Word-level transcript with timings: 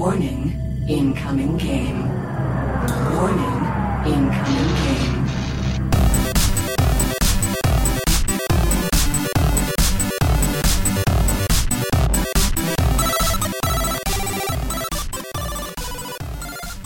Warning, 0.00 0.56
incoming 0.88 1.58
game. 1.58 2.08
Warning, 3.12 3.60
incoming 4.06 4.70
game. 4.80 5.20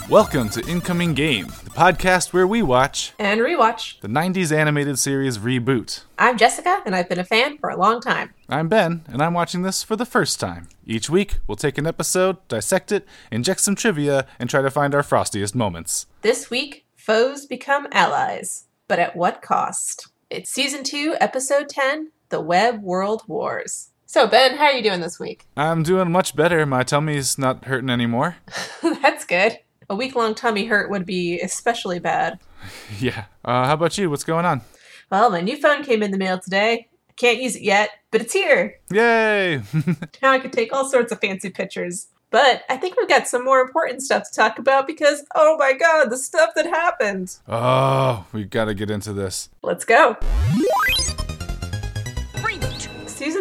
Welcome 0.08 0.48
to 0.48 0.60
Incoming 0.66 1.14
Game, 1.14 1.46
podcast 1.74 2.32
where 2.32 2.46
we 2.46 2.62
watch 2.62 3.12
and 3.18 3.40
rewatch. 3.40 4.00
the 4.00 4.06
90s 4.08 4.56
animated 4.56 4.96
series 4.96 5.38
Reboot. 5.38 6.04
I'm 6.16 6.38
Jessica, 6.38 6.80
and 6.86 6.94
I've 6.94 7.08
been 7.08 7.18
a 7.18 7.24
fan 7.24 7.58
for 7.58 7.68
a 7.68 7.76
long 7.76 8.00
time. 8.00 8.32
I'm 8.48 8.68
Ben, 8.68 9.02
and 9.08 9.20
I'm 9.20 9.34
watching 9.34 9.62
this 9.62 9.82
for 9.82 9.96
the 9.96 10.06
first 10.06 10.38
time. 10.38 10.68
Each 10.86 11.10
week, 11.10 11.38
we'll 11.48 11.56
take 11.56 11.76
an 11.76 11.86
episode, 11.86 12.36
dissect 12.46 12.92
it, 12.92 13.04
inject 13.32 13.60
some 13.60 13.74
trivia, 13.74 14.26
and 14.38 14.48
try 14.48 14.62
to 14.62 14.70
find 14.70 14.94
our 14.94 15.02
frostiest 15.02 15.56
moments. 15.56 16.06
This 16.22 16.48
week, 16.48 16.86
foes 16.94 17.44
become 17.44 17.88
allies, 17.90 18.66
but 18.86 19.00
at 19.00 19.16
what 19.16 19.42
cost? 19.42 20.08
It's 20.30 20.50
season 20.50 20.84
two, 20.84 21.16
episode 21.20 21.68
10 21.68 22.12
The 22.28 22.40
Web 22.40 22.82
World 22.82 23.22
Wars. 23.26 23.90
So, 24.06 24.28
Ben, 24.28 24.58
how 24.58 24.66
are 24.66 24.72
you 24.72 24.82
doing 24.82 25.00
this 25.00 25.18
week? 25.18 25.44
I'm 25.56 25.82
doing 25.82 26.12
much 26.12 26.36
better. 26.36 26.64
My 26.66 26.84
tummy's 26.84 27.36
not 27.36 27.64
hurting 27.64 27.90
anymore. 27.90 28.36
That's 29.02 29.24
good. 29.24 29.58
A 29.90 29.94
week 29.94 30.14
long 30.14 30.34
tummy 30.34 30.66
hurt 30.66 30.90
would 30.90 31.06
be 31.06 31.40
especially 31.40 31.98
bad. 31.98 32.38
Yeah. 32.98 33.26
Uh, 33.44 33.66
how 33.66 33.74
about 33.74 33.98
you? 33.98 34.08
What's 34.08 34.24
going 34.24 34.46
on? 34.46 34.62
Well, 35.10 35.28
my 35.30 35.42
new 35.42 35.56
phone 35.58 35.84
came 35.84 36.02
in 36.02 36.12
the 36.12 36.16
mail 36.16 36.38
today. 36.38 36.88
I 37.10 37.12
can't 37.14 37.38
use 37.38 37.56
it 37.56 37.62
yet, 37.62 37.90
but 38.10 38.22
it's 38.22 38.32
here. 38.32 38.78
Yay! 38.90 39.60
Now 40.22 40.30
I 40.32 40.38
can 40.38 40.50
take 40.50 40.72
all 40.72 40.88
sorts 40.88 41.12
of 41.12 41.20
fancy 41.20 41.50
pictures. 41.50 42.06
But 42.30 42.62
I 42.70 42.78
think 42.78 42.96
we've 42.96 43.08
got 43.08 43.28
some 43.28 43.44
more 43.44 43.60
important 43.60 44.02
stuff 44.02 44.24
to 44.30 44.34
talk 44.34 44.58
about 44.58 44.86
because, 44.86 45.24
oh 45.34 45.56
my 45.58 45.74
god, 45.74 46.08
the 46.10 46.16
stuff 46.16 46.50
that 46.56 46.64
happened. 46.66 47.36
oh, 47.46 48.24
we've 48.32 48.48
gotta 48.50 48.72
get 48.72 48.90
into 48.90 49.12
this. 49.12 49.50
Let's 49.62 49.84
go. 49.84 50.16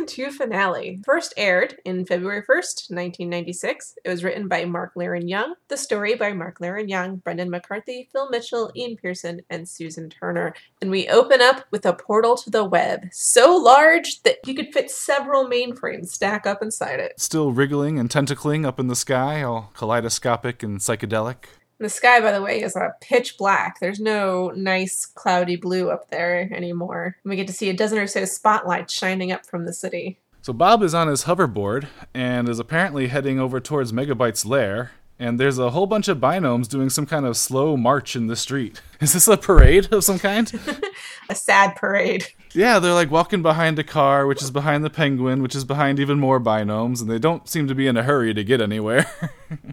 Season 0.08 0.32
2 0.32 0.38
finale. 0.38 1.00
First 1.06 1.34
aired 1.38 1.76
in 1.86 2.06
February 2.06 2.42
1st, 2.42 2.92
1996. 2.92 3.96
It 4.04 4.10
was 4.10 4.24
written 4.24 4.48
by 4.48 4.66
Mark 4.66 4.96
Leiren-Young. 4.96 5.56
The 5.70 5.78
story 5.78 6.16
by 6.16 6.34
Mark 6.34 6.60
Leiren-Young, 6.60 7.18
Brendan 7.18 7.50
McCarthy, 7.50 8.10
Phil 8.12 8.30
Mitchell, 8.30 8.72
Ian 8.76 8.98
Pearson, 8.98 9.42
and 9.50 9.68
Susan 9.68 10.10
Turner. 10.10 10.54
And 10.82 10.92
we 10.92 11.08
open 11.08 11.42
up 11.42 11.66
with 11.72 11.86
a 11.86 11.94
portal 11.94 12.36
to 12.38 12.50
the 12.50 12.66
web, 12.66 13.08
so 13.12 13.56
large 13.56 14.22
that 14.24 14.38
you 14.46 14.54
could 14.54 14.74
fit 14.74 14.92
several 14.92 15.46
mainframes 15.46 16.10
stack 16.10 16.46
up 16.46 16.62
inside 16.62 17.00
it. 17.00 17.20
Still 17.20 17.52
wriggling 17.52 17.98
and 17.98 18.10
tentacling 18.10 18.66
up 18.66 18.80
in 18.80 18.88
the 18.88 18.96
sky, 18.96 19.42
all 19.42 19.72
kaleidoscopic 19.74 20.64
and 20.64 20.80
psychedelic. 20.80 21.46
The 21.80 21.90
sky, 21.90 22.22
by 22.22 22.32
the 22.32 22.42
way, 22.42 22.62
is 22.62 22.76
a 22.76 22.94
pitch 23.02 23.38
black. 23.38 23.80
There's 23.80 24.00
no 24.00 24.52
nice 24.56 25.06
cloudy 25.06 25.56
blue 25.56 25.90
up 25.90 26.10
there 26.10 26.50
anymore. 26.54 27.18
And 27.24 27.30
we 27.30 27.36
get 27.36 27.48
to 27.48 27.54
see 27.54 27.70
a 27.70 27.74
dozen 27.74 27.98
or 27.98 28.08
so 28.08 28.26
spotlights 28.26 28.94
shining 28.94 29.32
up 29.32 29.46
from 29.46 29.66
the 29.66 29.74
city. 29.74 30.20
So 30.42 30.54
Bob 30.54 30.84
is 30.84 30.94
on 30.94 31.08
his 31.08 31.24
hoverboard 31.24 31.88
and 32.14 32.48
is 32.48 32.60
apparently 32.60 33.08
heading 33.08 33.40
over 33.40 33.60
towards 33.60 33.92
Megabyte's 33.92 34.46
lair. 34.46 34.92
And 35.20 35.40
there's 35.40 35.60
a 35.60 35.70
whole 35.70 35.86
bunch 35.86 36.08
of 36.08 36.18
binomes 36.20 36.68
doing 36.68 36.90
some 36.90 37.06
kind 37.06 37.26
of 37.26 37.38
slow 37.38 37.78
march 37.78 38.16
in 38.16 38.28
the 38.28 38.36
street. 38.36 38.82
Is 39.00 39.14
this 39.14 39.28
a 39.28 39.38
parade 39.38 39.94
of 39.94 40.04
some 40.04 40.20
kind? 40.20 40.52
A 41.30 41.36
sad 41.36 41.76
parade. 41.78 42.28
yeah, 42.54 42.80
they're 42.80 42.94
like 42.94 43.10
walking 43.12 43.42
behind 43.42 43.80
a 43.80 43.84
car, 43.84 44.28
which 44.28 44.44
is 44.44 44.52
behind 44.52 44.84
the 44.84 44.90
penguin, 44.90 45.42
which 45.42 45.56
is 45.56 45.64
behind 45.64 45.98
even 46.00 46.20
more 46.20 46.40
binomes, 46.40 47.00
and 47.02 47.10
they 47.10 47.20
don't 47.20 47.48
seem 47.48 47.66
to 47.70 47.76
be 47.76 47.88
in 47.88 47.96
a 47.96 48.04
hurry 48.04 48.34
to 48.34 48.44
get 48.44 48.60
anywhere. 48.60 49.10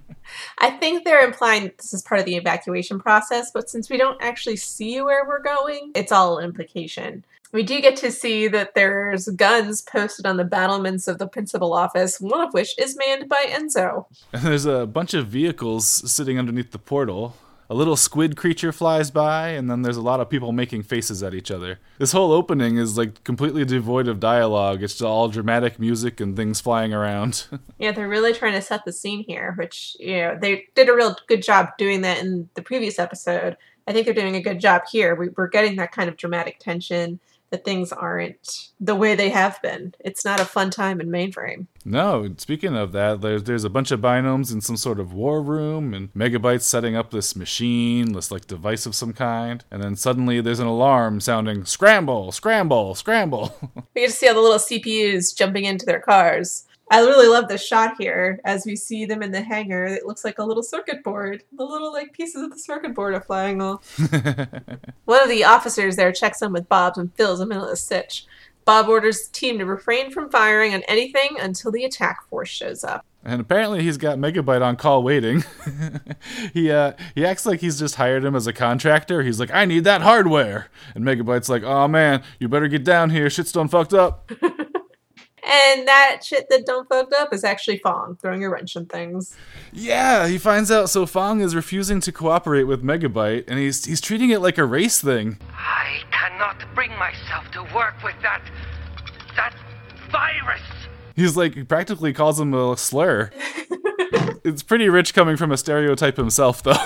I 0.61 0.71
think 0.71 1.05
they're 1.05 1.25
implying 1.25 1.73
this 1.79 1.95
is 1.95 2.03
part 2.03 2.21
of 2.21 2.27
the 2.27 2.37
evacuation 2.37 3.01
process, 3.01 3.51
but 3.51 3.71
since 3.71 3.89
we 3.89 3.97
don't 3.97 4.21
actually 4.23 4.57
see 4.57 5.01
where 5.01 5.27
we're 5.27 5.43
going, 5.43 5.93
it's 5.95 6.13
all 6.13 6.39
implication. 6.39 7.25
We 7.53 7.63
do 7.65 7.81
get 7.81 7.97
to 7.97 8.13
see 8.13 8.47
that 8.49 8.75
there's 8.75 9.27
guns 9.29 9.83
posted 9.83 10.25
on 10.25 10.37
the 10.37 10.45
battlements 10.45 11.09
of 11.09 11.19
the 11.19 11.27
principal 11.27 11.73
office, 11.73 12.21
one 12.21 12.47
of 12.47 12.53
which 12.53 12.79
is 12.79 12.97
manned 12.97 13.29
by 13.29 13.45
Enzo. 13.49 14.05
and 14.33 14.43
there's 14.45 14.67
a 14.67 14.87
bunch 14.87 15.15
of 15.15 15.27
vehicles 15.27 15.87
sitting 15.87 16.39
underneath 16.39 16.71
the 16.71 16.79
portal. 16.79 17.35
A 17.71 17.75
little 17.75 17.95
squid 17.95 18.37
creature 18.37 18.73
flies 18.73 19.13
by, 19.13 19.51
and 19.51 19.71
then 19.71 19.83
there's 19.83 19.97
a 19.97 20.03
lot 20.03 20.19
of 20.19 20.29
people 20.29 20.51
making 20.51 20.83
faces 20.83 21.23
at 21.23 21.35
each 21.35 21.53
other. 21.53 21.79
This 21.99 22.11
whole 22.11 22.33
opening 22.33 22.79
is 22.79 22.99
like 22.99 23.23
completely 23.23 23.65
devoid 23.65 24.09
of 24.09 24.19
dialogue. 24.19 24.83
It's 24.83 25.01
all 25.01 25.29
dramatic 25.29 25.79
music 25.79 26.19
and 26.21 26.35
things 26.35 26.61
flying 26.61 26.93
around. 26.93 27.47
Yeah, 27.79 27.93
they're 27.93 28.09
really 28.09 28.35
trying 28.35 28.53
to 28.55 28.61
set 28.61 28.85
the 28.85 28.93
scene 28.93 29.25
here, 29.25 29.55
which, 29.57 29.97
you 29.99 30.17
know, 30.19 30.39
they 30.39 30.67
did 30.75 30.91
a 30.91 30.95
real 30.95 31.17
good 31.29 31.43
job 31.43 31.69
doing 31.79 32.03
that 32.03 32.19
in 32.19 32.49
the 32.55 32.63
previous 32.63 32.99
episode. 32.99 33.57
I 33.87 33.93
think 33.93 34.05
they're 34.05 34.15
doing 34.15 34.37
a 34.37 34.43
good 34.43 34.61
job 34.61 34.83
here. 34.91 35.15
We, 35.15 35.29
we're 35.31 35.49
getting 35.49 35.77
that 35.77 35.93
kind 35.93 36.11
of 36.11 36.19
dramatic 36.19 36.59
tension 36.59 37.21
that 37.51 37.65
things 37.65 37.93
aren't 37.93 38.69
the 38.79 38.95
way 38.95 39.15
they 39.15 39.31
have 39.31 39.61
been. 39.63 39.95
It's 40.01 40.25
not 40.25 40.41
a 40.41 40.45
fun 40.45 40.71
time 40.71 41.01
in 41.01 41.09
mainframe. 41.09 41.67
No, 41.85 42.33
speaking 42.39 42.77
of 42.77 42.93
that, 42.93 43.21
there's 43.21 43.45
there's 43.45 43.65
a 43.65 43.71
bunch 43.71 43.91
of 43.91 44.01
binomes 44.01 44.53
in 44.53 44.61
some 44.61 44.77
sort 44.77 45.01
of 45.01 45.13
war 45.13 45.43
room, 45.43 45.95
and 45.95 46.13
Megabyte's 46.15 46.67
setting 46.67 46.97
up 46.97 47.11
this 47.11 47.35
machine, 47.35 48.13
this 48.13 48.31
like 48.31 48.47
device 48.47 48.87
of 48.87 48.95
some 48.95 49.13
kind, 49.13 49.65
and 49.71 49.83
then 49.83 49.97
suddenly 49.97 50.41
there's 50.41 50.61
an 50.61 50.67
alarm 50.67 51.21
sounding 51.21 51.65
scramble, 51.65 52.33
scramble, 52.33 52.95
scramble. 52.95 53.55
We 53.95 54.03
get 54.03 54.11
to 54.11 54.17
see 54.17 54.29
all 54.29 54.35
the 54.35 54.41
little 54.41 54.59
CPUs 54.59 55.35
jumping 55.37 55.65
into 55.65 55.85
their 55.85 56.01
cars. 56.01 56.65
I 56.91 57.01
really 57.01 57.29
love 57.29 57.49
this 57.49 57.65
shot 57.65 57.95
here 57.99 58.41
as 58.45 58.67
we 58.67 58.75
see 58.75 59.05
them 59.05 59.23
in 59.23 59.31
the 59.31 59.43
hangar. 59.43 59.85
It 59.85 60.07
looks 60.07 60.25
like 60.25 60.39
a 60.41 60.45
little 60.45 60.63
circuit 60.63 61.05
board. 61.05 61.45
The 61.57 61.65
little 61.65 61.93
like 61.93 62.13
pieces 62.13 62.43
of 62.43 62.51
the 62.51 62.59
circuit 62.59 62.95
board 62.95 63.15
are 63.15 63.21
flying 63.21 63.63
off. 63.63 63.97
One 65.05 65.23
of 65.23 65.29
the 65.29 65.45
officers 65.45 65.95
there 65.97 66.11
checks 66.13 66.43
in 66.43 66.53
with 66.53 66.69
Bob 66.69 66.99
and 66.99 67.15
Phil's 67.15 67.41
in 67.41 67.49
the 67.49 67.63
of 67.63 67.69
a 67.69 67.77
stitch. 67.77 68.27
Bob 68.65 68.89
orders 68.89 69.27
the 69.27 69.33
team 69.33 69.59
to 69.59 69.65
refrain 69.65 70.11
from 70.11 70.31
firing 70.31 70.75
on 70.75 70.83
anything 70.89 71.37
until 71.41 71.71
the 71.71 71.85
attack 71.85 72.29
force 72.29 72.49
shows 72.49 72.85
up. 72.85 73.05
and 73.25 73.41
apparently 73.41 73.83
he's 73.83 73.97
got 73.97 74.19
Megabyte 74.19 74.63
on 74.63 74.77
call 74.77 75.03
waiting. 75.03 75.45
he 76.53 76.71
uh 76.71 76.93
he 77.15 77.25
acts 77.25 77.47
like 77.47 77.61
he's 77.61 77.79
just 77.79 77.95
hired 77.97 78.25
him 78.25 78.35
as 78.37 78.47
a 78.47 78.53
contractor. 78.53 79.23
He's 79.23 79.41
like, 79.41 79.51
I 79.53 79.65
need 79.65 79.85
that 79.85 80.03
hardware, 80.03 80.69
and 80.95 81.05
Megabyte's 81.05 81.49
like, 81.49 81.63
Oh 81.63 81.89
man, 81.89 82.23
you 82.39 82.49
better 82.49 82.69
get 82.69 82.85
down 82.85 83.11
here. 83.11 83.31
Shit's 83.31 83.53
done 83.53 83.69
fucked 83.69 83.95
up. 83.95 84.31
And 85.51 85.89
that 85.89 86.21
shit 86.23 86.47
that 86.49 86.65
don't 86.65 86.89
fucked 86.89 87.13
up 87.13 87.35
is 87.35 87.43
actually 87.43 87.81
Phong 87.81 88.21
throwing 88.21 88.45
a 88.45 88.51
wrench 88.51 88.77
in 88.77 88.87
things. 88.87 89.37
Yeah, 89.73 90.29
he 90.29 90.39
finds 90.39 90.71
out 90.71 90.91
so 90.91 91.07
Phong 91.07 91.41
is 91.41 91.57
refusing 91.57 92.01
to 92.03 92.13
cooperate 92.13 92.65
with 92.65 92.85
Megabyte, 92.85 93.45
and 93.49 93.59
he's 93.59 93.85
he's 93.85 94.01
treating 94.01 94.31
it 94.31 94.41
like 94.41 94.59
a 94.59 94.65
race 94.65 95.01
thing. 95.01 95.39
I 95.53 96.03
cannot 96.13 96.63
bring 96.75 96.97
myself 96.97 97.51
to 97.53 97.63
work 97.75 98.01
with 98.05 98.15
that. 98.23 98.43
that 99.35 99.55
virus. 100.13 100.61
He's 101.17 101.37
like 101.37 101.55
he 101.55 101.65
practically 101.65 102.13
calls 102.13 102.39
him 102.39 102.55
a 102.55 102.77
slur. 102.77 103.33
it's 104.45 104.63
pretty 104.63 104.89
rich 104.89 105.15
coming 105.15 105.37
from 105.37 105.51
a 105.51 105.57
stereotype 105.57 106.17
himself, 106.17 106.63
though. 106.63 106.73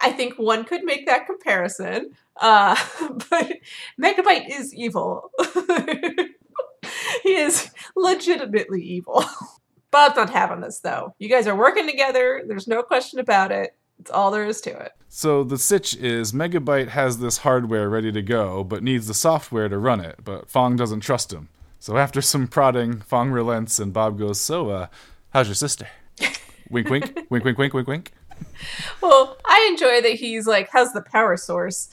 I 0.00 0.12
think 0.12 0.38
one 0.38 0.64
could 0.64 0.84
make 0.84 1.06
that 1.06 1.26
comparison. 1.26 2.10
Uh, 2.40 2.76
but 3.30 3.52
Megabyte 4.00 4.48
is 4.48 4.74
evil. 4.74 5.30
he 7.22 7.36
is 7.36 7.70
legitimately 7.96 8.82
evil. 8.82 9.24
Bob's 9.90 10.16
not 10.16 10.30
having 10.30 10.60
this 10.60 10.80
though. 10.80 11.14
You 11.18 11.28
guys 11.28 11.46
are 11.46 11.56
working 11.56 11.86
together. 11.86 12.42
There's 12.46 12.68
no 12.68 12.82
question 12.82 13.20
about 13.20 13.52
it. 13.52 13.74
It's 13.98 14.10
all 14.10 14.30
there 14.30 14.46
is 14.46 14.60
to 14.60 14.70
it. 14.70 14.92
so 15.08 15.42
the 15.42 15.58
sitch 15.58 15.96
is 15.96 16.32
Megabyte 16.32 16.88
has 16.88 17.18
this 17.18 17.38
hardware 17.38 17.88
ready 17.88 18.12
to 18.12 18.22
go, 18.22 18.62
but 18.62 18.82
needs 18.82 19.08
the 19.08 19.14
software 19.14 19.68
to 19.68 19.78
run 19.78 20.00
it. 20.00 20.20
But 20.22 20.48
Phong 20.48 20.76
doesn't 20.76 21.00
trust 21.00 21.32
him. 21.32 21.48
So 21.80 21.96
after 21.96 22.20
some 22.20 22.46
prodding, 22.46 23.00
Phong 23.00 23.32
relents, 23.32 23.78
and 23.80 23.92
Bob 23.92 24.18
goes, 24.18 24.40
"So, 24.40 24.70
uh, 24.70 24.86
how's 25.30 25.48
your 25.48 25.54
sister?" 25.54 25.88
wink, 26.70 26.88
wink, 26.90 27.18
wink, 27.30 27.44
wink, 27.44 27.58
wink, 27.58 27.74
wink, 27.74 27.88
wink. 27.88 28.12
Well, 29.00 29.36
I 29.44 29.66
enjoy 29.70 30.00
that 30.02 30.14
he's 30.14 30.46
like, 30.46 30.68
how's 30.70 30.92
the 30.92 31.02
power 31.02 31.36
source? 31.36 31.90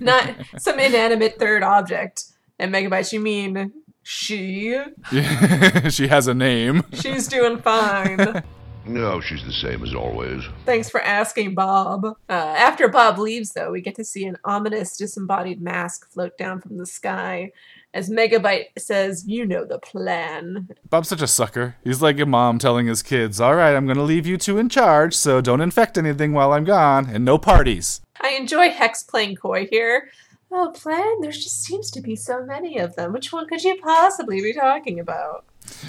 not 0.00 0.34
some 0.58 0.78
inanimate 0.78 1.38
third 1.38 1.62
object. 1.62 2.24
And 2.58 2.72
Megabyte, 2.72 3.12
you 3.12 3.20
mean 3.20 3.72
she? 4.10 4.76
she 5.90 6.08
has 6.08 6.26
a 6.26 6.34
name. 6.34 6.82
She's 6.92 7.28
doing 7.28 7.58
fine. 7.58 8.42
No, 8.86 9.20
she's 9.20 9.44
the 9.44 9.52
same 9.52 9.84
as 9.84 9.94
always. 9.94 10.42
Thanks 10.64 10.88
for 10.88 11.02
asking, 11.02 11.54
Bob. 11.54 12.06
Uh, 12.06 12.32
after 12.32 12.88
Bob 12.88 13.18
leaves, 13.18 13.52
though, 13.52 13.70
we 13.70 13.82
get 13.82 13.94
to 13.96 14.04
see 14.04 14.24
an 14.24 14.38
ominous 14.42 14.96
disembodied 14.96 15.60
mask 15.60 16.10
float 16.10 16.36
down 16.38 16.62
from 16.62 16.78
the 16.78 16.86
sky 16.86 17.52
as 17.92 18.08
Megabyte 18.08 18.66
says, 18.78 19.26
You 19.26 19.46
know 19.46 19.64
the 19.64 19.78
plan. 19.78 20.68
Bob's 20.88 21.08
such 21.08 21.22
a 21.22 21.26
sucker. 21.26 21.76
He's 21.84 22.00
like 22.00 22.18
a 22.20 22.26
mom 22.26 22.58
telling 22.58 22.86
his 22.86 23.02
kids, 23.02 23.40
"All 23.40 23.54
right, 23.54 23.74
I'm 23.74 23.86
gonna 23.86 24.02
leave 24.02 24.26
you 24.26 24.36
two 24.36 24.58
in 24.58 24.68
charge, 24.68 25.14
so 25.14 25.40
don't 25.40 25.60
infect 25.60 25.98
anything 25.98 26.32
while 26.32 26.52
I'm 26.52 26.64
gone, 26.64 27.10
and 27.12 27.24
no 27.24 27.36
parties." 27.38 28.00
I 28.20 28.30
enjoy 28.30 28.70
Hex 28.70 29.02
playing 29.02 29.36
coy 29.36 29.66
here. 29.70 30.08
Oh, 30.52 30.72
plan? 30.74 31.20
There 31.20 31.30
just 31.30 31.62
seems 31.62 31.90
to 31.92 32.00
be 32.00 32.16
so 32.16 32.44
many 32.44 32.78
of 32.78 32.96
them. 32.96 33.12
Which 33.12 33.32
one 33.32 33.46
could 33.46 33.62
you 33.62 33.76
possibly 33.76 34.40
be 34.40 34.52
talking 34.52 34.98
about? 34.98 35.44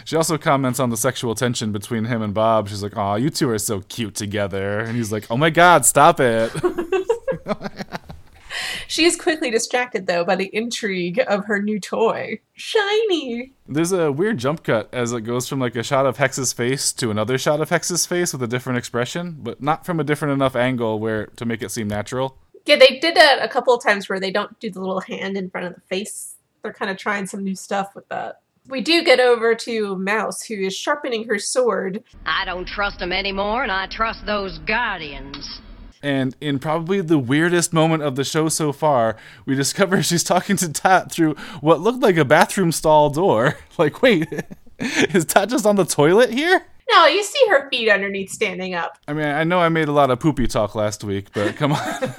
She 0.05 0.15
also 0.15 0.37
comments 0.37 0.79
on 0.79 0.89
the 0.89 0.97
sexual 0.97 1.33
tension 1.33 1.71
between 1.71 2.05
him 2.05 2.21
and 2.21 2.33
Bob. 2.33 2.69
She's 2.69 2.83
like, 2.83 2.95
"Aw, 2.95 3.15
you 3.15 3.29
two 3.29 3.49
are 3.49 3.57
so 3.57 3.81
cute 3.81 4.15
together," 4.15 4.79
and 4.79 4.95
he's 4.95 5.11
like, 5.11 5.25
"Oh 5.31 5.37
my 5.37 5.49
god, 5.49 5.85
stop 5.85 6.19
it!" 6.19 6.51
She 8.91 9.05
is 9.05 9.15
quickly 9.15 9.49
distracted, 9.49 10.05
though, 10.05 10.25
by 10.25 10.35
the 10.35 10.53
intrigue 10.53 11.23
of 11.25 11.45
her 11.45 11.61
new 11.61 11.79
toy. 11.79 12.41
Shiny! 12.53 13.53
There's 13.65 13.93
a 13.93 14.11
weird 14.11 14.37
jump 14.37 14.63
cut 14.63 14.89
as 14.93 15.13
it 15.13 15.21
goes 15.21 15.47
from 15.47 15.61
like 15.61 15.77
a 15.77 15.83
shot 15.83 16.05
of 16.05 16.17
Hex's 16.17 16.51
face 16.51 16.91
to 16.93 17.09
another 17.09 17.37
shot 17.37 17.61
of 17.61 17.69
Hex's 17.69 18.05
face 18.05 18.33
with 18.33 18.43
a 18.43 18.47
different 18.47 18.79
expression, 18.79 19.37
but 19.39 19.61
not 19.61 19.85
from 19.85 20.01
a 20.01 20.03
different 20.03 20.33
enough 20.33 20.57
angle 20.57 20.99
where 20.99 21.27
to 21.27 21.45
make 21.45 21.61
it 21.61 21.71
seem 21.71 21.87
natural. 21.87 22.37
Yeah, 22.65 22.75
they 22.75 22.99
did 22.99 23.15
that 23.15 23.39
a 23.41 23.47
couple 23.47 23.73
of 23.73 23.83
times 23.83 24.07
where 24.07 24.19
they 24.19 24.31
don't 24.31 24.59
do 24.59 24.69
the 24.69 24.79
little 24.79 25.01
hand 25.01 25.37
in 25.37 25.49
front 25.49 25.67
of 25.67 25.75
the 25.75 25.81
face. 25.81 26.35
They're 26.61 26.73
kind 26.73 26.91
of 26.91 26.97
trying 26.97 27.25
some 27.25 27.43
new 27.43 27.55
stuff 27.55 27.95
with 27.95 28.07
that. 28.09 28.41
We 28.67 28.81
do 28.81 29.03
get 29.03 29.19
over 29.19 29.55
to 29.55 29.95
Mouse, 29.97 30.43
who 30.43 30.53
is 30.53 30.75
sharpening 30.75 31.27
her 31.27 31.39
sword. 31.39 32.03
I 32.25 32.45
don't 32.45 32.67
trust 32.67 32.99
them 32.99 33.11
anymore, 33.11 33.63
and 33.63 33.71
I 33.71 33.87
trust 33.87 34.25
those 34.25 34.59
guardians. 34.59 35.61
And 36.03 36.35
in 36.41 36.59
probably 36.59 37.01
the 37.01 37.19
weirdest 37.19 37.73
moment 37.73 38.03
of 38.03 38.15
the 38.15 38.23
show 38.23 38.49
so 38.49 38.71
far, 38.71 39.17
we 39.45 39.55
discover 39.55 40.01
she's 40.03 40.23
talking 40.23 40.55
to 40.57 40.67
Dot 40.67 41.11
through 41.11 41.35
what 41.61 41.81
looked 41.81 42.01
like 42.01 42.17
a 42.17 42.25
bathroom 42.25 42.71
stall 42.71 43.09
door. 43.09 43.57
Like, 43.77 44.03
wait, 44.03 44.27
is 44.79 45.25
Dot 45.25 45.49
just 45.49 45.65
on 45.65 45.75
the 45.75 45.85
toilet 45.85 46.29
here? 46.29 46.63
No, 46.91 47.07
you 47.07 47.23
see 47.23 47.47
her 47.49 47.67
feet 47.69 47.89
underneath 47.89 48.29
standing 48.29 48.75
up. 48.75 48.99
I 49.07 49.13
mean, 49.13 49.25
I 49.25 49.43
know 49.43 49.59
I 49.59 49.69
made 49.69 49.87
a 49.87 49.91
lot 49.91 50.11
of 50.11 50.19
poopy 50.19 50.45
talk 50.45 50.75
last 50.75 51.03
week, 51.03 51.27
but 51.33 51.55
come 51.55 51.71
on. 51.71 52.13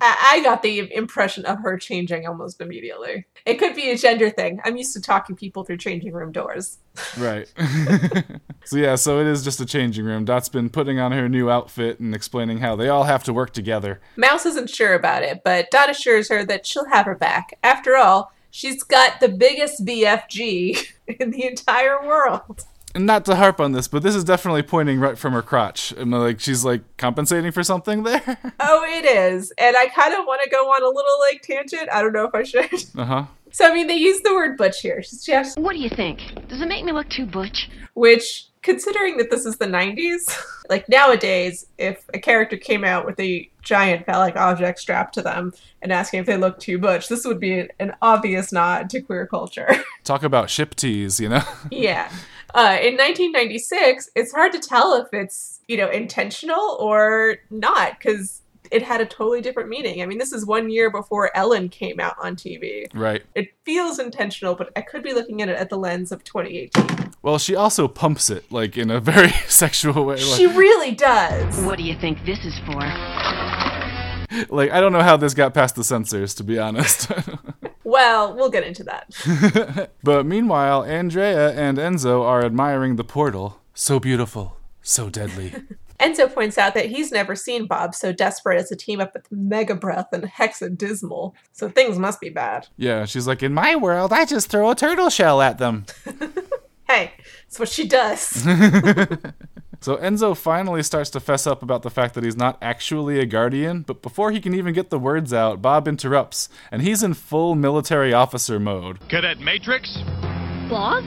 I, 0.00 0.36
I 0.36 0.42
got 0.42 0.62
the 0.62 0.92
impression 0.94 1.44
of 1.44 1.58
her 1.60 1.76
changing 1.76 2.26
almost 2.26 2.60
immediately. 2.60 3.26
It 3.44 3.54
could 3.54 3.74
be 3.74 3.90
a 3.90 3.96
gender 3.96 4.30
thing. 4.30 4.60
I'm 4.64 4.76
used 4.76 4.92
to 4.94 5.00
talking 5.00 5.34
people 5.34 5.64
through 5.64 5.78
changing 5.78 6.12
room 6.12 6.32
doors. 6.32 6.78
right. 7.18 7.52
so, 8.64 8.76
yeah, 8.76 8.94
so 8.94 9.20
it 9.20 9.26
is 9.26 9.42
just 9.42 9.60
a 9.60 9.66
changing 9.66 10.04
room. 10.04 10.24
Dot's 10.24 10.48
been 10.48 10.70
putting 10.70 10.98
on 11.00 11.12
her 11.12 11.28
new 11.28 11.50
outfit 11.50 11.98
and 12.00 12.14
explaining 12.14 12.58
how 12.58 12.76
they 12.76 12.88
all 12.88 13.04
have 13.04 13.24
to 13.24 13.32
work 13.32 13.52
together. 13.52 14.00
Mouse 14.16 14.46
isn't 14.46 14.70
sure 14.70 14.94
about 14.94 15.22
it, 15.22 15.42
but 15.44 15.70
Dot 15.70 15.90
assures 15.90 16.28
her 16.28 16.44
that 16.44 16.66
she'll 16.66 16.88
have 16.88 17.06
her 17.06 17.16
back. 17.16 17.58
After 17.62 17.96
all, 17.96 18.32
she's 18.50 18.82
got 18.82 19.20
the 19.20 19.28
biggest 19.28 19.84
BFG 19.84 20.92
in 21.20 21.30
the 21.30 21.46
entire 21.46 22.06
world. 22.06 22.64
And 22.94 23.04
not 23.04 23.24
to 23.26 23.36
harp 23.36 23.60
on 23.60 23.72
this, 23.72 23.86
but 23.86 24.02
this 24.02 24.14
is 24.14 24.24
definitely 24.24 24.62
pointing 24.62 24.98
right 24.98 25.18
from 25.18 25.32
her 25.34 25.42
crotch. 25.42 25.92
And 25.92 26.10
like 26.10 26.40
she's 26.40 26.64
like 26.64 26.80
compensating 26.96 27.52
for 27.52 27.62
something 27.62 28.02
there. 28.02 28.38
Oh, 28.60 28.84
it 28.84 29.04
is. 29.04 29.52
And 29.58 29.76
I 29.76 29.86
kind 29.86 30.14
of 30.14 30.24
want 30.26 30.42
to 30.42 30.50
go 30.50 30.66
on 30.68 30.82
a 30.82 30.88
little 30.88 31.18
like 31.30 31.42
tangent. 31.42 31.88
I 31.92 32.02
don't 32.02 32.12
know 32.12 32.24
if 32.24 32.34
I 32.34 32.42
should. 32.42 32.72
Uh 32.96 33.04
huh. 33.04 33.24
So, 33.50 33.70
I 33.70 33.74
mean, 33.74 33.86
they 33.86 33.94
use 33.94 34.20
the 34.20 34.34
word 34.34 34.56
butch 34.56 34.80
here. 34.80 35.02
She 35.02 35.32
has, 35.32 35.54
What 35.56 35.72
do 35.72 35.78
you 35.78 35.88
think? 35.88 36.20
Does 36.48 36.60
it 36.60 36.68
make 36.68 36.84
me 36.84 36.92
look 36.92 37.08
too 37.08 37.26
butch? 37.26 37.70
which, 37.98 38.46
considering 38.62 39.16
that 39.16 39.28
this 39.30 39.44
is 39.44 39.56
the 39.56 39.66
90s, 39.66 40.32
like 40.70 40.88
nowadays, 40.88 41.66
if 41.78 42.04
a 42.14 42.18
character 42.18 42.56
came 42.56 42.84
out 42.84 43.04
with 43.04 43.18
a 43.18 43.50
giant 43.62 44.06
phallic 44.06 44.36
object 44.36 44.78
strapped 44.78 45.14
to 45.14 45.22
them 45.22 45.52
and 45.82 45.92
asking 45.92 46.20
if 46.20 46.26
they 46.26 46.36
look 46.36 46.60
too 46.60 46.78
butch, 46.78 47.08
this 47.08 47.24
would 47.24 47.40
be 47.40 47.58
an, 47.58 47.68
an 47.80 47.94
obvious 48.00 48.52
nod 48.52 48.88
to 48.90 49.00
queer 49.00 49.26
culture. 49.26 49.68
Talk 50.04 50.22
about 50.22 50.48
ship 50.48 50.74
tease, 50.76 51.18
you 51.18 51.28
know? 51.28 51.42
yeah. 51.70 52.10
Uh, 52.54 52.78
in 52.80 52.96
1996, 52.96 54.10
it's 54.14 54.32
hard 54.32 54.52
to 54.52 54.58
tell 54.58 54.94
if 54.94 55.08
it's, 55.12 55.60
you 55.68 55.76
know, 55.76 55.88
intentional 55.90 56.76
or 56.80 57.36
not 57.50 57.98
because 57.98 58.42
it 58.70 58.82
had 58.82 59.00
a 59.00 59.06
totally 59.06 59.40
different 59.40 59.68
meaning. 59.68 60.02
I 60.02 60.06
mean, 60.06 60.18
this 60.18 60.32
is 60.32 60.44
one 60.46 60.70
year 60.70 60.90
before 60.90 61.34
Ellen 61.36 61.68
came 61.68 62.00
out 62.00 62.16
on 62.22 62.36
TV. 62.36 62.86
right. 62.94 63.22
It 63.34 63.54
feels 63.64 63.98
intentional, 63.98 64.54
but 64.54 64.70
I 64.76 64.82
could 64.82 65.02
be 65.02 65.12
looking 65.12 65.42
at 65.42 65.48
it 65.48 65.56
at 65.56 65.70
the 65.70 65.78
lens 65.78 66.12
of 66.12 66.24
2018. 66.24 67.12
Well, 67.22 67.38
she 67.38 67.54
also 67.54 67.88
pumps 67.88 68.30
it 68.30 68.50
like 68.50 68.76
in 68.76 68.90
a 68.90 69.00
very 69.00 69.28
sexual 69.48 70.04
way. 70.04 70.16
She 70.16 70.46
really 70.46 70.94
does. 70.94 71.60
What 71.64 71.78
do 71.78 71.84
you 71.84 71.98
think 71.98 72.24
this 72.24 72.44
is 72.44 72.58
for? 72.60 72.80
like 74.50 74.70
I 74.70 74.80
don't 74.80 74.92
know 74.92 75.02
how 75.02 75.16
this 75.16 75.34
got 75.34 75.54
past 75.54 75.74
the 75.74 75.84
censors, 75.84 76.34
to 76.34 76.44
be 76.44 76.58
honest. 76.58 77.10
Well, 77.88 78.34
we'll 78.34 78.50
get 78.50 78.64
into 78.64 78.84
that. 78.84 79.88
but 80.02 80.26
meanwhile, 80.26 80.84
Andrea 80.84 81.52
and 81.52 81.78
Enzo 81.78 82.22
are 82.22 82.44
admiring 82.44 82.96
the 82.96 83.02
portal. 83.02 83.62
So 83.72 83.98
beautiful, 83.98 84.58
so 84.82 85.08
deadly. 85.08 85.54
Enzo 85.98 86.30
points 86.32 86.58
out 86.58 86.74
that 86.74 86.90
he's 86.90 87.10
never 87.10 87.34
seen 87.34 87.66
Bob 87.66 87.94
so 87.94 88.12
desperate 88.12 88.60
as 88.60 88.68
to 88.68 88.76
team 88.76 89.00
up 89.00 89.14
with 89.14 89.32
Mega 89.32 89.74
Breath 89.74 90.08
and 90.12 90.24
Hexadismal, 90.24 91.32
so 91.52 91.70
things 91.70 91.98
must 91.98 92.20
be 92.20 92.28
bad. 92.28 92.68
yeah, 92.76 93.06
she's 93.06 93.26
like, 93.26 93.42
in 93.42 93.54
my 93.54 93.74
world, 93.74 94.12
I 94.12 94.26
just 94.26 94.50
throw 94.50 94.70
a 94.70 94.74
turtle 94.74 95.08
shell 95.08 95.40
at 95.40 95.56
them. 95.56 95.86
Hey, 96.86 97.12
it's 97.46 97.58
what 97.58 97.70
she 97.70 97.88
does. 97.88 98.46
So 99.80 99.96
Enzo 99.96 100.36
finally 100.36 100.82
starts 100.82 101.08
to 101.10 101.20
fess 101.20 101.46
up 101.46 101.62
about 101.62 101.82
the 101.82 101.90
fact 101.90 102.14
that 102.14 102.24
he's 102.24 102.36
not 102.36 102.58
actually 102.60 103.20
a 103.20 103.26
guardian, 103.26 103.82
but 103.82 104.02
before 104.02 104.32
he 104.32 104.40
can 104.40 104.52
even 104.52 104.74
get 104.74 104.90
the 104.90 104.98
words 104.98 105.32
out, 105.32 105.62
Bob 105.62 105.86
interrupts, 105.86 106.48
and 106.72 106.82
he's 106.82 107.04
in 107.04 107.14
full 107.14 107.54
military 107.54 108.12
officer 108.12 108.58
mode. 108.58 108.98
Cadet 109.08 109.38
Matrix? 109.38 109.98
Bob? 110.68 111.04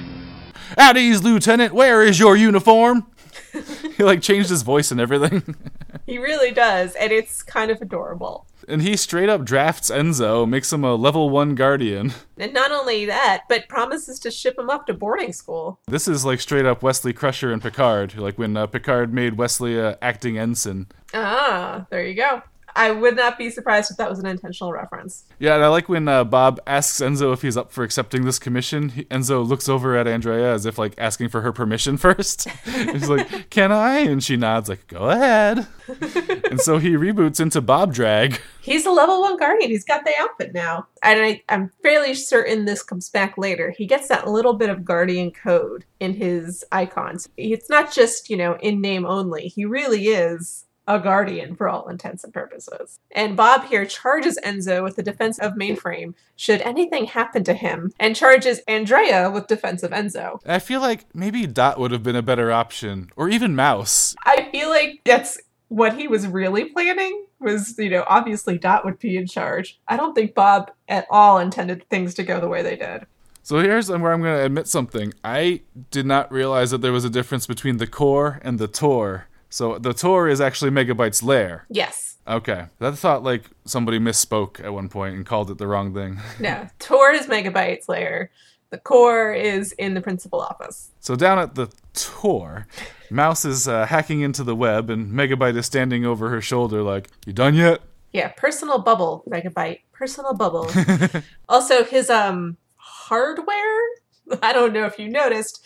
At 0.77 0.95
ease, 0.95 1.21
Lieutenant, 1.21 1.73
where 1.73 2.01
is 2.01 2.18
your 2.18 2.38
uniform? 2.38 3.07
he 3.97 4.03
like 4.03 4.21
changed 4.21 4.50
his 4.50 4.62
voice 4.62 4.89
and 4.89 5.01
everything. 5.01 5.56
he 6.06 6.18
really 6.18 6.51
does, 6.51 6.95
and 6.95 7.12
it's 7.12 7.44
kind 7.44 7.71
of 7.71 7.81
adorable. 7.81 8.47
And 8.71 8.81
he 8.81 8.95
straight 8.95 9.29
up 9.29 9.44
drafts 9.44 9.91
Enzo, 9.91 10.47
makes 10.47 10.71
him 10.71 10.83
a 10.83 10.95
level 10.95 11.29
one 11.29 11.56
guardian. 11.56 12.13
And 12.38 12.53
not 12.53 12.71
only 12.71 13.06
that, 13.06 13.44
but 13.47 13.68
promises 13.69 14.18
to 14.21 14.31
ship 14.31 14.57
him 14.57 14.69
up 14.69 14.88
to 14.88 14.94
boarding 14.95 15.33
school. 15.33 15.79
This 15.88 16.07
is 16.07 16.25
like 16.25 16.41
straight 16.41 16.65
up 16.65 16.81
Wesley 16.81 17.13
Crusher 17.13 17.51
and 17.51 17.62
Picard, 17.62 18.18
like 18.18 18.39
when 18.39 18.57
uh, 18.57 18.65
Picard 18.65 19.13
made 19.13 19.38
Wesley 19.38 19.77
a 19.77 19.97
acting 20.01 20.39
ensign. 20.39 20.88
Ah, 21.13 21.85
there 21.91 22.03
you 22.03 22.15
go. 22.15 22.41
I 22.75 22.91
would 22.91 23.15
not 23.15 23.38
be 23.38 23.50
surprised 23.50 23.91
if 23.91 23.97
that 23.97 24.09
was 24.09 24.19
an 24.19 24.25
intentional 24.25 24.71
reference. 24.71 25.23
Yeah, 25.39 25.56
and 25.56 25.63
I 25.63 25.68
like 25.68 25.89
when 25.89 26.07
uh, 26.07 26.23
Bob 26.23 26.59
asks 26.65 27.00
Enzo 27.00 27.33
if 27.33 27.41
he's 27.41 27.57
up 27.57 27.71
for 27.71 27.83
accepting 27.83 28.25
this 28.25 28.39
commission. 28.39 28.89
He, 28.89 29.03
Enzo 29.06 29.45
looks 29.45 29.69
over 29.69 29.95
at 29.95 30.07
Andrea 30.07 30.53
as 30.53 30.65
if 30.65 30.77
like 30.77 30.94
asking 30.97 31.29
for 31.29 31.41
her 31.41 31.51
permission 31.51 31.97
first. 31.97 32.50
he's 32.65 33.09
like, 33.09 33.50
"Can 33.50 33.71
I?" 33.71 34.00
And 34.00 34.23
she 34.23 34.38
nods 34.38 34.69
like, 34.69 34.88
"Go 34.88 35.09
ahead." 35.09 35.68
and 36.50 36.59
so 36.59 36.77
he 36.77 36.91
reboots 36.91 37.39
into 37.39 37.62
Bob 37.62 37.94
Drag. 37.94 38.39
He's 38.62 38.85
a 38.85 38.91
level 38.91 39.21
one 39.21 39.38
guardian. 39.38 39.71
He's 39.71 39.85
got 39.85 40.06
the 40.06 40.13
outfit 40.19 40.53
now. 40.53 40.88
And 41.03 41.19
I, 41.21 41.44
I'm 41.50 41.71
fairly 41.81 42.13
certain 42.13 42.65
this 42.65 42.83
comes 42.83 43.09
back 43.09 43.38
later. 43.38 43.71
He 43.71 43.85
gets 43.85 44.07
that 44.07 44.27
little 44.27 44.53
bit 44.53 44.69
of 44.69 44.85
guardian 44.85 45.31
code 45.31 45.85
in 46.00 46.13
his 46.13 46.63
icons. 46.71 47.27
It's 47.38 47.69
not 47.69 47.92
just, 47.92 48.30
you 48.30 48.37
know, 48.37 48.57
in 48.61 48.81
name 48.81 49.06
only. 49.06 49.47
He 49.47 49.66
really 49.66 50.06
is 50.07 50.66
a 50.88 51.00
guardian 51.00 51.56
for 51.56 51.69
all 51.69 51.88
intents 51.88 52.23
and 52.23 52.33
purposes. 52.33 53.00
And 53.11 53.38
Bob 53.38 53.66
here 53.66 53.85
charges 53.85 54.40
Enzo 54.44 54.83
with 54.83 54.95
the 54.95 55.04
defense 55.04 55.40
of 55.40 55.54
mainframe 55.54 56.14
should 56.35 56.61
anything 56.61 57.06
happen 57.06 57.44
to 57.44 57.54
him, 57.54 57.94
and 58.00 58.16
charges 58.16 58.59
Andrea 58.68 59.30
with 59.30 59.47
defense 59.47 59.83
of 59.83 59.92
Enzo. 59.92 60.40
I 60.45 60.59
feel 60.59 60.81
like 60.81 61.06
maybe 61.14 61.45
Dot 61.47 61.80
would 61.80 61.92
have 61.92 62.04
been 62.04 62.16
a 62.16 62.21
better 62.21 62.52
option, 62.52 63.11
or 63.16 63.30
even 63.30 63.56
Mouse. 63.56 64.16
I 64.26 64.50
feel 64.52 64.69
like 64.69 65.02
that's 65.06 65.40
what 65.68 65.97
he 65.97 66.07
was 66.07 66.28
really 66.28 66.66
planning 66.66 67.26
was, 67.40 67.78
you 67.78 67.90
know, 67.90 68.04
obviously 68.07 68.57
Dot 68.57 68.83
would 68.83 69.00
be 69.00 69.18
in 69.18 69.26
charge. 69.26 69.80
I 69.88 69.97
don't 69.97 70.14
think 70.14 70.35
Bob 70.35 70.71
at 70.90 71.07
all 71.09 71.40
intended 71.40 71.88
things 71.90 72.14
to 72.16 72.23
go 72.23 72.40
the 72.40 72.50
way 72.50 72.61
they 72.61 72.76
did. 72.76 73.06
So 73.44 73.57
here's 73.59 73.90
where 73.90 74.11
I'm 74.11 74.21
going 74.21 74.38
to 74.38 74.45
admit 74.45 74.68
something. 74.68 75.14
I 75.23 75.61
did 75.90 76.06
not 76.06 76.31
realize 76.31 76.71
that 76.71 76.81
there 76.81 76.92
was 76.92 77.06
a 77.06 77.09
difference 77.09 77.47
between 77.47 77.78
the 77.78 77.88
core 77.88 78.40
and 78.44 78.59
the 78.59 78.68
Tor. 78.68 79.28
So 79.51 79.77
the 79.77 79.93
Tor 79.93 80.29
is 80.29 80.41
actually 80.41 80.71
Megabyte's 80.71 81.21
lair. 81.21 81.65
Yes. 81.69 82.17
Okay. 82.25 82.65
I 82.79 82.91
thought 82.91 83.21
like 83.21 83.43
somebody 83.65 83.99
misspoke 83.99 84.63
at 84.63 84.73
one 84.73 84.87
point 84.89 85.15
and 85.15 85.25
called 85.25 85.51
it 85.51 85.57
the 85.57 85.67
wrong 85.67 85.93
thing. 85.93 86.19
No. 86.39 86.67
Tor 86.79 87.11
is 87.11 87.27
Megabyte's 87.27 87.87
lair. 87.87 88.31
The 88.69 88.77
core 88.77 89.33
is 89.33 89.73
in 89.73 89.93
the 89.93 90.01
principal 90.01 90.39
office. 90.39 90.91
So 91.01 91.17
down 91.17 91.37
at 91.37 91.55
the 91.55 91.67
Tor, 91.93 92.65
Mouse 93.09 93.43
is 93.43 93.67
uh, 93.67 93.85
hacking 93.85 94.21
into 94.21 94.45
the 94.45 94.55
web 94.55 94.89
and 94.89 95.11
Megabyte 95.11 95.57
is 95.57 95.65
standing 95.65 96.05
over 96.05 96.29
her 96.29 96.39
shoulder 96.39 96.81
like, 96.81 97.09
"You 97.25 97.33
done 97.33 97.53
yet?" 97.53 97.81
Yeah, 98.13 98.29
personal 98.29 98.79
bubble, 98.79 99.23
Megabyte. 99.29 99.81
Personal 99.91 100.33
bubble. 100.33 100.71
also, 101.49 101.83
his 101.83 102.09
um 102.09 102.55
hardware. 102.77 103.79
I 104.41 104.53
don't 104.53 104.71
know 104.71 104.85
if 104.85 104.97
you 104.97 105.09
noticed. 105.09 105.65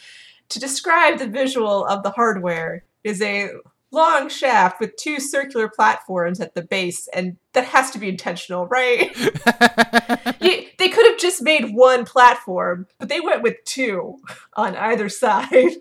To 0.49 0.59
describe 0.59 1.19
the 1.19 1.27
visual 1.27 1.85
of 1.85 2.01
the 2.01 2.11
hardware 2.11 2.83
is 3.03 3.21
a 3.21 3.49
long 3.95 4.29
shaft 4.29 4.79
with 4.79 4.95
two 4.97 5.19
circular 5.19 5.67
platforms 5.69 6.39
at 6.39 6.53
the 6.53 6.61
base, 6.61 7.07
and 7.13 7.37
that 7.53 7.65
has 7.65 7.89
to 7.91 7.97
be 7.99 8.09
intentional, 8.09 8.67
right? 8.67 9.15
You- 10.41 10.67
they 10.77 10.89
could 10.89 11.07
have 11.07 11.17
just 11.17 11.41
made 11.41 11.73
one 11.73 12.05
platform, 12.05 12.85
but 12.99 13.09
they 13.09 13.19
went 13.21 13.41
with 13.41 13.55
two 13.65 14.19
on 14.55 14.75
either 14.75 15.09
side. 15.09 15.71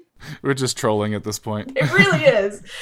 We're 0.41 0.55
just 0.55 0.79
trolling 0.79 1.13
at 1.13 1.25
this 1.25 1.39
point. 1.39 1.73
It 1.77 1.93
really 1.93 2.25
is. 2.25 2.63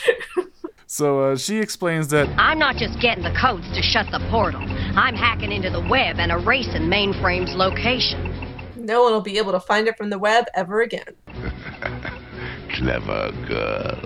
So 0.86 1.32
uh, 1.32 1.36
she 1.38 1.56
explains 1.56 2.08
that 2.08 2.28
I'm 2.38 2.58
not 2.58 2.76
just 2.76 3.00
getting 3.00 3.24
the 3.24 3.32
codes 3.40 3.66
to 3.74 3.80
shut 3.80 4.08
the 4.12 4.18
portal. 4.30 4.60
I'm 4.60 5.14
hacking 5.14 5.50
into 5.50 5.70
the 5.70 5.80
web 5.80 6.18
and 6.18 6.30
erasing 6.30 6.82
mainframe's 6.82 7.54
location. 7.54 8.30
No 8.76 9.02
one 9.02 9.14
will 9.14 9.22
be 9.22 9.38
able 9.38 9.52
to 9.52 9.60
find 9.60 9.88
it 9.88 9.96
from 9.96 10.10
the 10.10 10.18
web 10.18 10.44
ever 10.54 10.82
again. 10.82 11.06
Clever 12.74 13.32
girl. 13.48 14.00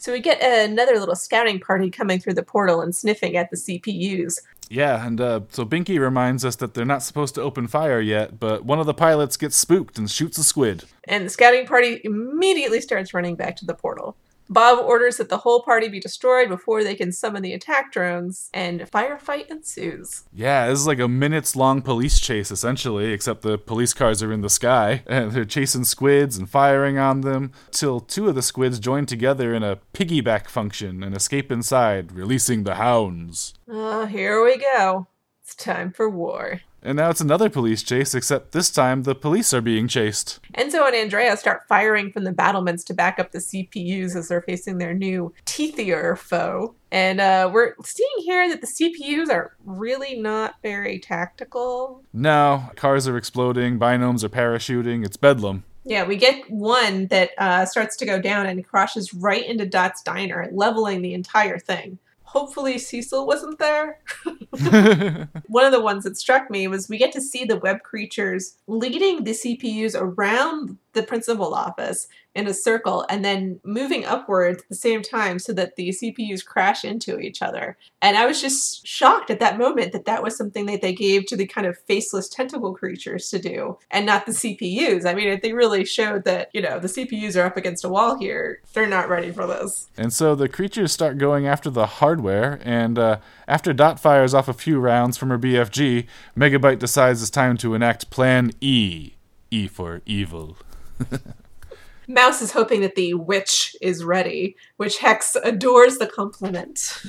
So 0.00 0.12
we 0.12 0.20
get 0.20 0.42
another 0.42 0.98
little 0.98 1.14
scouting 1.14 1.60
party 1.60 1.90
coming 1.90 2.20
through 2.20 2.32
the 2.32 2.42
portal 2.42 2.80
and 2.80 2.96
sniffing 2.96 3.36
at 3.36 3.50
the 3.50 3.56
CPUs. 3.58 4.40
Yeah, 4.70 5.06
and 5.06 5.20
uh, 5.20 5.40
so 5.50 5.66
Binky 5.66 6.00
reminds 6.00 6.42
us 6.42 6.56
that 6.56 6.72
they're 6.72 6.86
not 6.86 7.02
supposed 7.02 7.34
to 7.34 7.42
open 7.42 7.66
fire 7.66 8.00
yet, 8.00 8.40
but 8.40 8.64
one 8.64 8.78
of 8.78 8.86
the 8.86 8.94
pilots 8.94 9.36
gets 9.36 9.56
spooked 9.56 9.98
and 9.98 10.10
shoots 10.10 10.38
a 10.38 10.42
squid. 10.42 10.84
And 11.04 11.26
the 11.26 11.28
scouting 11.30 11.66
party 11.66 12.00
immediately 12.02 12.80
starts 12.80 13.12
running 13.12 13.34
back 13.34 13.56
to 13.56 13.66
the 13.66 13.74
portal. 13.74 14.16
Bob 14.50 14.84
orders 14.84 15.18
that 15.18 15.28
the 15.28 15.38
whole 15.38 15.62
party 15.62 15.88
be 15.88 16.00
destroyed 16.00 16.48
before 16.48 16.82
they 16.82 16.96
can 16.96 17.12
summon 17.12 17.40
the 17.40 17.52
attack 17.52 17.92
drones, 17.92 18.50
and 18.52 18.80
a 18.80 18.86
firefight 18.86 19.48
ensues. 19.48 20.24
Yeah, 20.32 20.66
this 20.66 20.80
is 20.80 20.88
like 20.88 20.98
a 20.98 21.06
minutes 21.06 21.54
long 21.54 21.82
police 21.82 22.18
chase 22.18 22.50
essentially, 22.50 23.12
except 23.12 23.42
the 23.42 23.56
police 23.56 23.94
cars 23.94 24.24
are 24.24 24.32
in 24.32 24.40
the 24.40 24.50
sky 24.50 25.04
and 25.06 25.30
they're 25.30 25.44
chasing 25.44 25.84
squids 25.84 26.36
and 26.36 26.50
firing 26.50 26.98
on 26.98 27.20
them 27.20 27.52
till 27.70 28.00
two 28.00 28.28
of 28.28 28.34
the 28.34 28.42
squids 28.42 28.80
join 28.80 29.06
together 29.06 29.54
in 29.54 29.62
a 29.62 29.78
piggyback 29.94 30.48
function 30.48 31.04
and 31.04 31.14
escape 31.16 31.52
inside, 31.52 32.10
releasing 32.10 32.64
the 32.64 32.74
hounds. 32.74 33.54
Oh, 33.68 34.06
here 34.06 34.44
we 34.44 34.58
go. 34.58 35.06
It's 35.50 35.64
time 35.64 35.90
for 35.90 36.08
war. 36.08 36.60
And 36.80 36.96
now 36.96 37.10
it's 37.10 37.20
another 37.20 37.50
police 37.50 37.82
chase, 37.82 38.14
except 38.14 38.52
this 38.52 38.70
time 38.70 39.02
the 39.02 39.16
police 39.16 39.52
are 39.52 39.60
being 39.60 39.88
chased. 39.88 40.38
Enzo 40.56 40.86
and 40.86 40.94
Andrea 40.94 41.36
start 41.36 41.66
firing 41.66 42.12
from 42.12 42.22
the 42.22 42.30
battlements 42.30 42.84
to 42.84 42.94
back 42.94 43.18
up 43.18 43.32
the 43.32 43.40
CPUs 43.40 44.14
as 44.14 44.28
they're 44.28 44.42
facing 44.42 44.78
their 44.78 44.94
new 44.94 45.34
teethier 45.46 46.16
foe. 46.16 46.76
And 46.92 47.20
uh, 47.20 47.50
we're 47.52 47.74
seeing 47.84 48.08
here 48.20 48.48
that 48.48 48.60
the 48.60 48.68
CPUs 48.68 49.28
are 49.28 49.56
really 49.64 50.20
not 50.20 50.54
very 50.62 51.00
tactical. 51.00 52.04
No, 52.12 52.70
cars 52.76 53.08
are 53.08 53.16
exploding, 53.16 53.76
binomes 53.76 54.22
are 54.22 54.28
parachuting, 54.28 55.04
it's 55.04 55.16
bedlam. 55.16 55.64
Yeah, 55.84 56.06
we 56.06 56.14
get 56.14 56.48
one 56.48 57.08
that 57.08 57.30
uh, 57.38 57.66
starts 57.66 57.96
to 57.96 58.06
go 58.06 58.20
down 58.20 58.46
and 58.46 58.64
crashes 58.64 59.12
right 59.12 59.44
into 59.44 59.66
Dot's 59.66 60.00
diner, 60.02 60.48
leveling 60.52 61.02
the 61.02 61.14
entire 61.14 61.58
thing. 61.58 61.98
Hopefully, 62.30 62.78
Cecil 62.78 63.26
wasn't 63.26 63.58
there. 63.58 63.98
one 65.46 65.64
of 65.64 65.72
the 65.72 65.80
ones 65.80 66.04
that 66.04 66.16
struck 66.16 66.50
me 66.50 66.68
was 66.68 66.88
we 66.88 66.96
get 66.98 67.12
to 67.12 67.20
see 67.20 67.44
the 67.44 67.56
web 67.56 67.82
creatures 67.82 68.56
leading 68.66 69.24
the 69.24 69.32
CPUs 69.32 69.94
around 69.96 70.78
the 70.92 71.02
principal 71.02 71.54
office 71.54 72.08
in 72.34 72.46
a 72.46 72.54
circle 72.54 73.04
and 73.08 73.24
then 73.24 73.58
moving 73.64 74.04
upwards 74.04 74.62
at 74.62 74.68
the 74.68 74.74
same 74.74 75.02
time 75.02 75.38
so 75.38 75.52
that 75.52 75.74
the 75.76 75.88
CPUs 75.88 76.44
crash 76.44 76.84
into 76.84 77.18
each 77.18 77.42
other. 77.42 77.76
And 78.00 78.16
I 78.16 78.26
was 78.26 78.40
just 78.40 78.86
shocked 78.86 79.30
at 79.30 79.40
that 79.40 79.58
moment 79.58 79.92
that 79.92 80.04
that 80.04 80.22
was 80.22 80.36
something 80.36 80.66
that 80.66 80.80
they 80.80 80.92
gave 80.92 81.26
to 81.26 81.36
the 81.36 81.46
kind 81.46 81.66
of 81.66 81.78
faceless 81.88 82.28
tentacle 82.28 82.74
creatures 82.74 83.28
to 83.30 83.38
do 83.38 83.78
and 83.90 84.06
not 84.06 84.26
the 84.26 84.32
CPUs. 84.32 85.06
I 85.06 85.14
mean, 85.14 85.40
they 85.42 85.52
really 85.52 85.84
showed 85.84 86.24
that, 86.24 86.50
you 86.52 86.62
know, 86.62 86.78
the 86.78 86.88
CPUs 86.88 87.40
are 87.40 87.46
up 87.46 87.56
against 87.56 87.84
a 87.84 87.88
wall 87.88 88.16
here. 88.16 88.60
They're 88.74 88.86
not 88.86 89.08
ready 89.08 89.32
for 89.32 89.46
this. 89.46 89.88
And 89.96 90.12
so 90.12 90.34
the 90.34 90.48
creatures 90.48 90.92
start 90.92 91.18
going 91.18 91.46
after 91.46 91.68
the 91.68 91.86
hardware, 92.20 92.60
and 92.62 92.98
uh, 92.98 93.18
after 93.48 93.72
Dot 93.72 93.98
fires 93.98 94.34
off 94.34 94.48
a 94.48 94.52
few 94.52 94.78
rounds 94.78 95.16
from 95.16 95.30
her 95.30 95.38
BFG, 95.38 96.06
Megabyte 96.36 96.78
decides 96.78 97.22
it's 97.22 97.30
time 97.30 97.56
to 97.58 97.74
enact 97.74 98.10
Plan 98.10 98.52
E. 98.60 99.12
E 99.50 99.66
for 99.66 100.02
evil. 100.06 100.56
Mouse 102.06 102.42
is 102.42 102.52
hoping 102.52 102.80
that 102.80 102.96
the 102.96 103.14
witch 103.14 103.76
is 103.80 104.02
ready, 104.02 104.56
which 104.78 104.98
Hex 104.98 105.36
adores 105.44 105.98
the 105.98 106.08
compliment. 106.08 107.00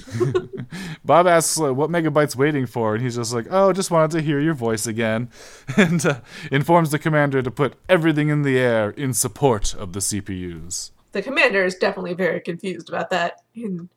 Bob 1.06 1.26
asks 1.26 1.60
uh, 1.60 1.74
what 1.74 1.90
Megabyte's 1.90 2.36
waiting 2.36 2.68
for, 2.68 2.94
and 2.94 3.04
he's 3.04 3.16
just 3.16 3.34
like, 3.34 3.48
"Oh, 3.50 3.74
just 3.74 3.90
wanted 3.90 4.12
to 4.12 4.22
hear 4.22 4.40
your 4.40 4.54
voice 4.54 4.86
again," 4.86 5.30
and 5.78 6.06
uh, 6.06 6.22
informs 6.52 6.92
the 6.92 7.00
commander 7.00 7.42
to 7.42 7.52
put 7.52 7.74
everything 7.90 8.30
in 8.30 8.44
the 8.44 8.60
air 8.60 8.92
in 8.92 9.14
support 9.14 9.74
of 9.74 9.94
the 9.94 10.00
CPUs. 10.00 10.92
the 11.14 11.22
commander 11.22 11.66
is 11.66 11.76
definitely 11.76 12.14
very 12.14 12.40
confused 12.40 12.88
about 12.88 13.10
that. 13.10 13.42
In 13.56 13.90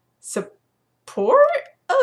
support 1.06 1.38
of, 1.88 1.96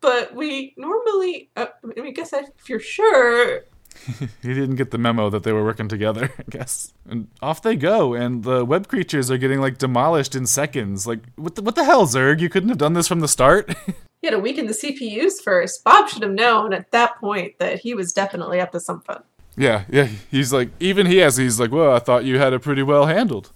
but 0.00 0.34
we 0.34 0.74
normally, 0.76 1.50
uh, 1.56 1.66
I 1.82 1.86
mean, 1.86 2.06
I 2.06 2.10
guess 2.10 2.32
if 2.32 2.68
you're 2.68 2.80
sure, 2.80 3.62
He 4.42 4.54
didn't 4.54 4.76
get 4.76 4.90
the 4.90 4.98
memo 4.98 5.30
that 5.30 5.42
they 5.42 5.52
were 5.52 5.64
working 5.64 5.88
together, 5.88 6.32
I 6.38 6.42
guess. 6.50 6.92
And 7.08 7.28
off 7.40 7.62
they 7.62 7.76
go, 7.76 8.14
and 8.14 8.44
the 8.44 8.64
web 8.64 8.88
creatures 8.88 9.30
are 9.30 9.38
getting 9.38 9.60
like 9.60 9.78
demolished 9.78 10.34
in 10.34 10.46
seconds. 10.46 11.06
Like, 11.06 11.20
what 11.36 11.54
the, 11.54 11.62
what 11.62 11.74
the 11.74 11.84
hell, 11.84 12.06
Zerg? 12.06 12.40
You 12.40 12.48
couldn't 12.48 12.68
have 12.68 12.78
done 12.78 12.92
this 12.92 13.08
from 13.08 13.20
the 13.20 13.28
start. 13.28 13.74
he 13.86 13.94
had 14.24 14.30
to 14.30 14.38
weaken 14.38 14.66
the 14.66 14.74
CPUs 14.74 15.42
first. 15.42 15.82
Bob 15.82 16.08
should 16.08 16.22
have 16.22 16.32
known 16.32 16.72
at 16.72 16.90
that 16.90 17.18
point 17.18 17.58
that 17.58 17.80
he 17.80 17.94
was 17.94 18.12
definitely 18.12 18.60
up 18.60 18.72
to 18.72 18.80
something. 18.80 19.16
yeah, 19.56 19.84
yeah. 19.88 20.08
He's 20.30 20.52
like, 20.52 20.68
even 20.78 21.06
he 21.06 21.18
has. 21.18 21.36
He's 21.36 21.58
like, 21.58 21.72
well, 21.72 21.92
I 21.92 21.98
thought 21.98 22.24
you 22.24 22.38
had 22.38 22.52
it 22.52 22.60
pretty 22.60 22.82
well 22.82 23.06
handled. 23.06 23.50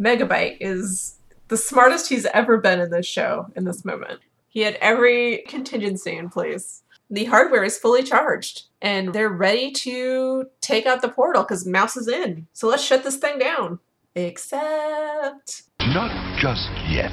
Megabyte 0.00 0.56
is 0.60 1.15
the 1.48 1.56
smartest 1.56 2.08
he's 2.08 2.26
ever 2.26 2.58
been 2.58 2.80
in 2.80 2.90
this 2.90 3.06
show 3.06 3.46
in 3.54 3.64
this 3.64 3.84
moment. 3.84 4.20
He 4.48 4.60
had 4.60 4.74
every 4.80 5.44
contingency 5.48 6.16
in 6.16 6.28
place. 6.28 6.82
The 7.08 7.26
hardware 7.26 7.62
is 7.62 7.78
fully 7.78 8.02
charged 8.02 8.64
and 8.82 9.12
they're 9.12 9.28
ready 9.28 9.70
to 9.70 10.46
take 10.60 10.86
out 10.86 11.02
the 11.02 11.08
portal 11.08 11.42
because 11.42 11.66
Mouse 11.66 11.96
is 11.96 12.08
in. 12.08 12.46
So 12.52 12.68
let's 12.68 12.82
shut 12.82 13.04
this 13.04 13.16
thing 13.16 13.38
down. 13.38 13.78
Except. 14.14 15.62
Not 15.80 16.40
just 16.40 16.68
yet, 16.88 17.12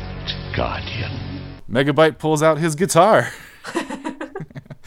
Guardian. 0.56 1.60
Megabyte 1.70 2.18
pulls 2.18 2.42
out 2.42 2.58
his 2.58 2.76
guitar. 2.76 3.30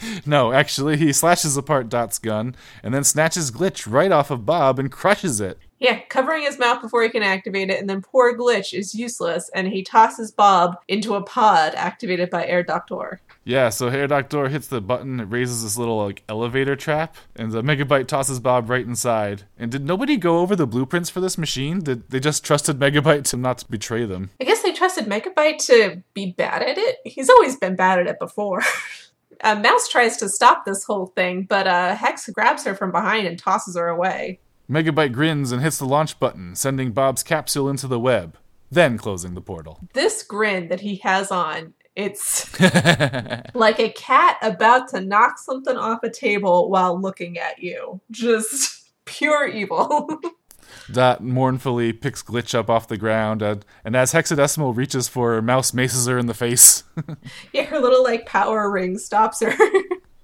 no, 0.25 0.51
actually, 0.51 0.97
he 0.97 1.13
slashes 1.13 1.57
apart 1.57 1.89
Dot's 1.89 2.19
gun 2.19 2.55
and 2.83 2.93
then 2.93 3.03
snatches 3.03 3.51
Glitch 3.51 3.91
right 3.91 4.11
off 4.11 4.31
of 4.31 4.45
Bob 4.45 4.79
and 4.79 4.91
crushes 4.91 5.41
it. 5.41 5.57
Yeah, 5.79 5.99
covering 6.09 6.43
his 6.43 6.57
mouth 6.57 6.81
before 6.81 7.03
he 7.03 7.09
can 7.09 7.21
activate 7.21 7.69
it, 7.69 7.79
and 7.79 7.89
then 7.89 8.01
poor 8.01 8.35
Glitch 8.35 8.77
is 8.77 8.95
useless, 8.95 9.49
and 9.53 9.67
he 9.67 9.83
tosses 9.83 10.31
Bob 10.31 10.77
into 10.87 11.13
a 11.13 11.21
pod 11.21 11.75
activated 11.75 12.29
by 12.31 12.45
Herr 12.45 12.63
Doktor. 12.63 13.21
Yeah, 13.43 13.69
so 13.69 13.89
Herr 13.89 14.07
Doktor 14.07 14.49
hits 14.49 14.67
the 14.67 14.81
button, 14.81 15.19
it 15.19 15.25
raises 15.25 15.63
this 15.63 15.77
little 15.77 16.03
like 16.03 16.23
elevator 16.27 16.75
trap, 16.75 17.15
and 17.35 17.51
the 17.51 17.61
Megabyte 17.61 18.07
tosses 18.07 18.39
Bob 18.39 18.69
right 18.69 18.85
inside. 18.85 19.43
And 19.57 19.71
did 19.71 19.85
nobody 19.85 20.17
go 20.17 20.39
over 20.39 20.55
the 20.55 20.67
blueprints 20.67 21.09
for 21.09 21.21
this 21.21 21.37
machine? 21.37 21.79
Did 21.79 22.09
they 22.09 22.19
just 22.19 22.43
trusted 22.43 22.79
Megabyte 22.79 23.23
to 23.25 23.37
not 23.37 23.63
betray 23.69 24.05
them? 24.05 24.31
I 24.41 24.45
guess 24.45 24.63
they 24.63 24.73
trusted 24.73 25.05
Megabyte 25.05 25.63
to 25.67 26.01
be 26.13 26.31
bad 26.31 26.63
at 26.63 26.77
it. 26.77 26.97
He's 27.05 27.29
always 27.29 27.55
been 27.55 27.75
bad 27.75 27.99
at 27.99 28.07
it 28.07 28.19
before. 28.19 28.63
uh, 29.41 29.55
Mouse 29.55 29.87
tries 29.87 30.17
to 30.17 30.29
stop 30.29 30.65
this 30.65 30.83
whole 30.83 31.07
thing, 31.07 31.43
but 31.43 31.67
uh, 31.67 31.95
Hex 31.95 32.27
grabs 32.29 32.65
her 32.65 32.73
from 32.73 32.91
behind 32.91 33.27
and 33.27 33.37
tosses 33.37 33.77
her 33.77 33.87
away. 33.87 34.39
Megabyte 34.69 35.13
grins 35.13 35.51
and 35.51 35.61
hits 35.61 35.77
the 35.77 35.85
launch 35.85 36.19
button, 36.19 36.55
sending 36.55 36.91
Bob's 36.91 37.23
capsule 37.23 37.69
into 37.69 37.87
the 37.87 37.99
web, 37.99 38.37
then 38.69 38.97
closing 38.97 39.33
the 39.33 39.41
portal. 39.41 39.79
This 39.93 40.23
grin 40.23 40.67
that 40.67 40.81
he 40.81 40.97
has 40.97 41.31
on, 41.31 41.73
it's 41.95 42.59
like 43.55 43.79
a 43.79 43.93
cat 43.95 44.37
about 44.41 44.89
to 44.89 45.01
knock 45.01 45.39
something 45.39 45.77
off 45.77 46.03
a 46.03 46.09
table 46.09 46.69
while 46.69 46.99
looking 46.99 47.37
at 47.37 47.59
you. 47.59 48.01
Just 48.11 48.91
pure 49.05 49.47
evil. 49.47 50.09
Dot 50.91 51.23
mournfully 51.23 51.93
picks 51.93 52.21
Glitch 52.21 52.53
up 52.53 52.69
off 52.69 52.87
the 52.87 52.97
ground, 52.97 53.41
and, 53.41 53.65
and 53.85 53.95
as 53.95 54.13
Hexadecimal 54.13 54.75
reaches 54.75 55.07
for 55.07 55.33
her, 55.33 55.41
Mouse 55.41 55.73
maces 55.73 56.07
her 56.07 56.17
in 56.17 56.27
the 56.27 56.33
face. 56.33 56.83
yeah, 57.53 57.63
her 57.63 57.79
little 57.79 58.03
like 58.03 58.25
power 58.25 58.69
ring 58.69 58.97
stops 58.97 59.41
her. 59.41 59.53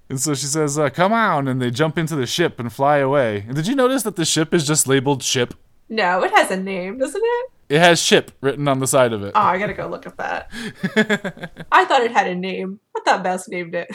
And 0.08 0.20
so 0.20 0.34
she 0.34 0.46
says, 0.46 0.78
uh, 0.78 0.90
Come 0.90 1.12
on! 1.12 1.48
And 1.48 1.60
they 1.60 1.70
jump 1.70 1.98
into 1.98 2.16
the 2.16 2.26
ship 2.26 2.60
and 2.60 2.72
fly 2.72 2.98
away. 2.98 3.44
And 3.46 3.56
did 3.56 3.66
you 3.66 3.74
notice 3.74 4.02
that 4.02 4.16
the 4.16 4.24
ship 4.24 4.52
is 4.52 4.66
just 4.66 4.86
labeled 4.86 5.22
ship? 5.22 5.54
no, 5.88 6.22
it 6.22 6.30
has 6.32 6.50
a 6.50 6.56
name, 6.56 6.98
doesn't 6.98 7.22
it? 7.22 7.50
It 7.68 7.78
has 7.78 8.00
ship 8.00 8.30
written 8.40 8.68
on 8.68 8.78
the 8.78 8.86
side 8.86 9.12
of 9.12 9.22
it. 9.22 9.32
Oh, 9.34 9.40
I 9.40 9.58
gotta 9.58 9.72
go 9.72 9.86
look 9.86 10.06
at 10.06 10.16
that. 10.18 10.50
I 11.72 11.84
thought 11.84 12.02
it 12.02 12.12
had 12.12 12.26
a 12.26 12.34
name. 12.34 12.80
I 12.96 13.00
thought 13.04 13.22
Mouse 13.22 13.48
named 13.48 13.74
it. 13.74 13.88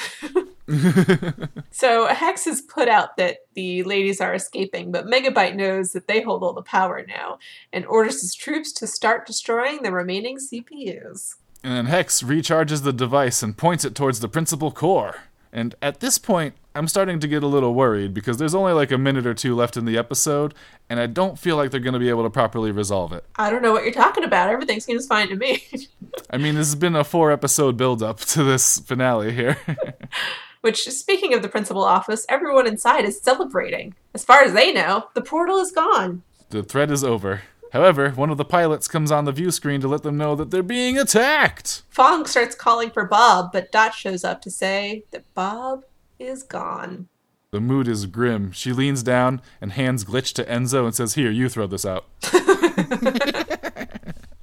so 1.72 2.08
Hex 2.08 2.46
has 2.46 2.62
put 2.62 2.88
out 2.88 3.18
that 3.18 3.38
the 3.54 3.84
ladies 3.84 4.22
are 4.22 4.34
escaping, 4.34 4.92
but 4.92 5.06
Megabyte 5.06 5.56
knows 5.56 5.92
that 5.94 6.08
they 6.08 6.22
hold 6.22 6.44
all 6.44 6.54
the 6.54 6.64
power 6.64 7.06
now 7.08 7.38
and 7.72 7.86
orders 7.86 8.22
his 8.22 8.34
troops 8.34 8.72
to 8.74 8.88
start 8.88 9.28
destroying 9.28 9.84
the 9.84 9.92
remaining 9.92 10.38
CPUs. 10.38 11.36
And 11.64 11.74
then 11.74 11.86
Hex 11.88 12.24
recharges 12.24 12.84
the 12.84 12.94
device 12.94 13.44
and 13.44 13.58
points 13.58 13.86
it 13.86 13.94
towards 13.94 14.20
the 14.20 14.30
principal 14.30 14.72
core. 14.72 15.16
And 15.52 15.76
at 15.82 16.00
this 16.00 16.18
point, 16.18 16.54
I'm 16.76 16.88
starting 16.88 17.20
to 17.20 17.28
get 17.28 17.42
a 17.44 17.48
little 17.48 17.74
worried 17.74 18.14
because 18.14 18.38
there's 18.38 18.54
only 18.54 18.72
like 18.74 18.92
a 18.92 18.98
minute 18.98 19.26
or 19.26 19.34
two 19.34 19.56
left 19.56 19.76
in 19.76 19.86
the 19.86 19.98
episode, 19.98 20.54
and 20.90 21.00
I 21.00 21.08
don't 21.08 21.40
feel 21.40 21.56
like 21.58 21.72
they're 21.72 21.80
going 21.80 21.94
to 21.94 22.00
be 22.00 22.10
able 22.10 22.24
to 22.24 22.30
properly 22.30 22.72
resolve 22.72 23.12
it. 23.14 23.26
I 23.36 23.50
don't 23.50 23.62
know 23.64 23.72
what 23.74 23.84
you're 23.84 23.92
talking 23.92 24.24
about. 24.24 24.50
Everything 24.50 24.80
seems 24.80 25.08
fine 25.08 25.30
to 25.30 25.36
me. 25.36 25.64
I 26.30 26.38
mean, 26.38 26.56
this 26.56 26.68
has 26.68 26.76
been 26.76 26.96
a 26.96 27.04
four 27.04 27.32
episode 27.32 27.76
build 27.78 28.04
up 28.04 28.20
to 28.36 28.44
this 28.44 28.80
finale 28.80 29.32
here. 29.34 29.58
Which, 30.62 30.84
speaking 30.90 31.34
of 31.34 31.42
the 31.42 31.48
principal 31.50 31.84
office, 31.84 32.26
everyone 32.30 32.68
inside 32.68 33.06
is 33.06 33.20
celebrating. 33.22 33.96
As 34.14 34.26
far 34.26 34.44
as 34.44 34.54
they 34.54 34.74
know, 34.74 35.06
the 35.14 35.22
portal 35.22 35.58
is 35.58 35.72
gone. 35.72 36.22
the 36.50 36.64
threat 36.64 36.92
is 36.92 37.04
over. 37.04 37.42
However, 37.72 38.12
one 38.12 38.30
of 38.30 38.38
the 38.38 38.46
pilots 38.46 38.88
comes 38.88 39.12
on 39.12 39.26
the 39.26 39.32
view 39.32 39.52
screen 39.52 39.82
to 39.82 39.88
let 39.88 40.04
them 40.04 40.18
know 40.18 40.36
that 40.36 40.52
they're 40.52 40.64
being 40.64 40.98
attacked. 40.98 41.84
Phong 41.94 42.26
starts 42.28 42.56
calling 42.56 42.90
for 42.90 43.06
Bob, 43.06 43.52
but 43.52 43.72
Dot 43.72 43.94
shows 43.94 44.24
up 44.24 44.42
to 44.42 44.52
say 44.52 45.04
that 45.12 45.32
Bob 45.34 45.84
is 46.18 46.44
gone. 46.44 47.08
The 47.52 47.62
mood 47.62 47.88
is 47.88 48.06
grim. 48.06 48.52
She 48.52 48.74
leans 48.74 49.04
down 49.04 49.42
and 49.60 49.72
hands 49.72 50.06
glitch 50.06 50.34
to 50.34 50.44
Enzo 50.46 50.86
and 50.86 50.94
says, 50.96 51.16
Here, 51.16 51.32
you 51.32 51.50
throw 51.50 51.68
this 51.68 51.86
out. 51.86 52.06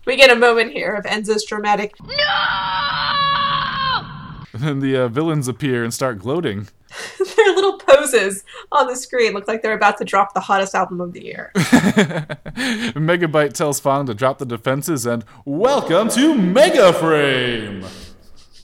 We 0.07 0.17
get 0.17 0.31
a 0.31 0.37
moment 0.37 0.71
here 0.73 0.95
of 0.95 1.05
Enzo's 1.05 1.45
dramatic. 1.45 1.97
And 4.53 4.63
then 4.63 4.79
the 4.79 4.97
uh, 4.97 5.09
villains 5.09 5.49
appear 5.49 5.83
and 5.83 5.93
start 5.93 6.21
gloating. 6.21 6.69
Their 7.37 7.55
little 7.55 7.77
poses 7.79 8.45
on 8.71 8.87
the 8.87 8.95
screen 8.95 9.33
look 9.33 9.49
like 9.49 9.63
they're 9.63 9.75
about 9.75 9.99
to 9.99 10.05
drop 10.05 10.33
the 10.33 10.41
hottest 10.41 10.77
album 10.77 11.01
of 11.01 11.13
the 11.13 11.25
year. 11.25 11.51
Megabyte 12.67 13.53
tells 13.53 13.81
Phong 13.81 14.07
to 14.07 14.15
drop 14.15 14.39
the 14.39 14.47
defenses 14.47 15.07
and 15.07 15.25
welcome 15.45 16.09
to 16.11 16.35
Mega 16.35 16.93
Frame. 16.93 17.85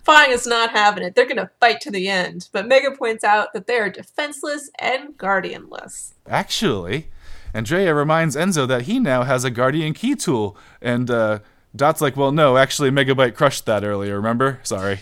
Phong 0.05 0.31
is 0.31 0.47
not 0.47 0.71
having 0.71 1.05
it. 1.05 1.15
They're 1.15 1.27
going 1.27 1.37
to 1.37 1.51
fight 1.61 1.81
to 1.83 1.91
the 1.91 2.09
end. 2.09 2.49
But 2.51 2.67
Mega 2.67 2.91
points 2.91 3.23
out 3.23 3.53
that 3.53 3.69
they 3.69 3.77
are 3.77 3.89
defenseless 3.89 4.71
and 4.81 5.17
guardianless. 5.17 6.15
Actually, 6.29 7.11
Andrea 7.55 7.95
reminds 7.95 8.35
Enzo 8.35 8.67
that 8.67 8.83
he 8.83 8.99
now 8.99 9.23
has 9.23 9.45
a 9.45 9.51
Guardian 9.51 9.95
Key 9.95 10.17
tool, 10.17 10.57
and 10.81 11.09
uh, 11.09 11.39
Dot's 11.77 12.01
like, 12.01 12.17
"Well, 12.17 12.33
no, 12.33 12.57
actually, 12.57 12.91
Megabyte 12.91 13.37
crushed 13.37 13.67
that 13.67 13.85
earlier. 13.85 14.17
Remember? 14.17 14.59
Sorry." 14.65 15.01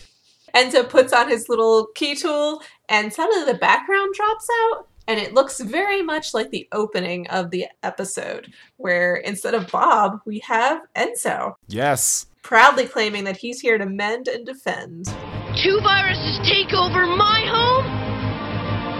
Enzo 0.54 0.86
puts 0.86 1.12
on 1.12 1.28
his 1.28 1.48
little 1.48 1.86
key 1.94 2.14
tool, 2.14 2.60
and 2.88 3.12
suddenly 3.12 3.50
the 3.50 3.58
background 3.58 4.14
drops 4.14 4.48
out. 4.64 4.88
And 5.08 5.18
it 5.18 5.34
looks 5.34 5.60
very 5.60 6.02
much 6.02 6.34
like 6.34 6.50
the 6.50 6.68
opening 6.72 7.26
of 7.28 7.50
the 7.50 7.66
episode, 7.82 8.52
where 8.76 9.16
instead 9.16 9.54
of 9.54 9.68
Bob, 9.70 10.20
we 10.24 10.38
have 10.40 10.82
Enzo, 10.96 11.54
Yes. 11.68 12.26
proudly 12.42 12.86
claiming 12.86 13.24
that 13.24 13.36
he's 13.36 13.60
here 13.60 13.76
to 13.78 13.86
mend 13.86 14.28
and 14.28 14.46
defend. 14.46 15.06
Two 15.56 15.80
viruses 15.82 16.38
take 16.48 16.72
over 16.72 17.06
my 17.06 17.40
home? 17.46 17.86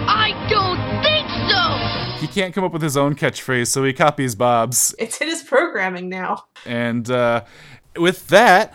I 0.07 0.31
don't 0.49 0.79
think 1.01 1.27
so! 1.49 2.25
He 2.25 2.27
can't 2.27 2.53
come 2.53 2.63
up 2.65 2.73
with 2.73 2.81
his 2.81 2.97
own 2.97 3.15
catchphrase, 3.15 3.67
so 3.67 3.83
he 3.83 3.93
copies 3.93 4.35
Bob's. 4.35 4.93
It's 4.99 5.21
in 5.21 5.27
his 5.29 5.43
programming 5.43 6.09
now. 6.09 6.45
And 6.65 7.09
uh, 7.09 7.45
with 7.95 8.27
that, 8.27 8.73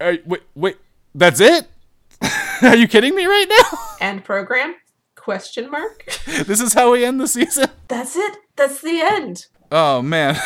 uh, 0.00 0.14
wait, 0.24 0.42
wait, 0.54 0.76
that's 1.14 1.40
it? 1.40 1.66
Are 2.62 2.76
you 2.76 2.86
kidding 2.86 3.14
me 3.16 3.26
right 3.26 3.46
now? 3.48 3.78
End 4.00 4.24
program? 4.24 4.74
Question 5.20 5.70
mark? 5.70 6.06
this 6.46 6.62
is 6.62 6.72
how 6.72 6.92
we 6.92 7.04
end 7.04 7.20
the 7.20 7.28
season? 7.28 7.68
That's 7.88 8.16
it. 8.16 8.38
That's 8.56 8.80
the 8.80 9.02
end. 9.02 9.48
Oh 9.70 10.00
man. 10.00 10.34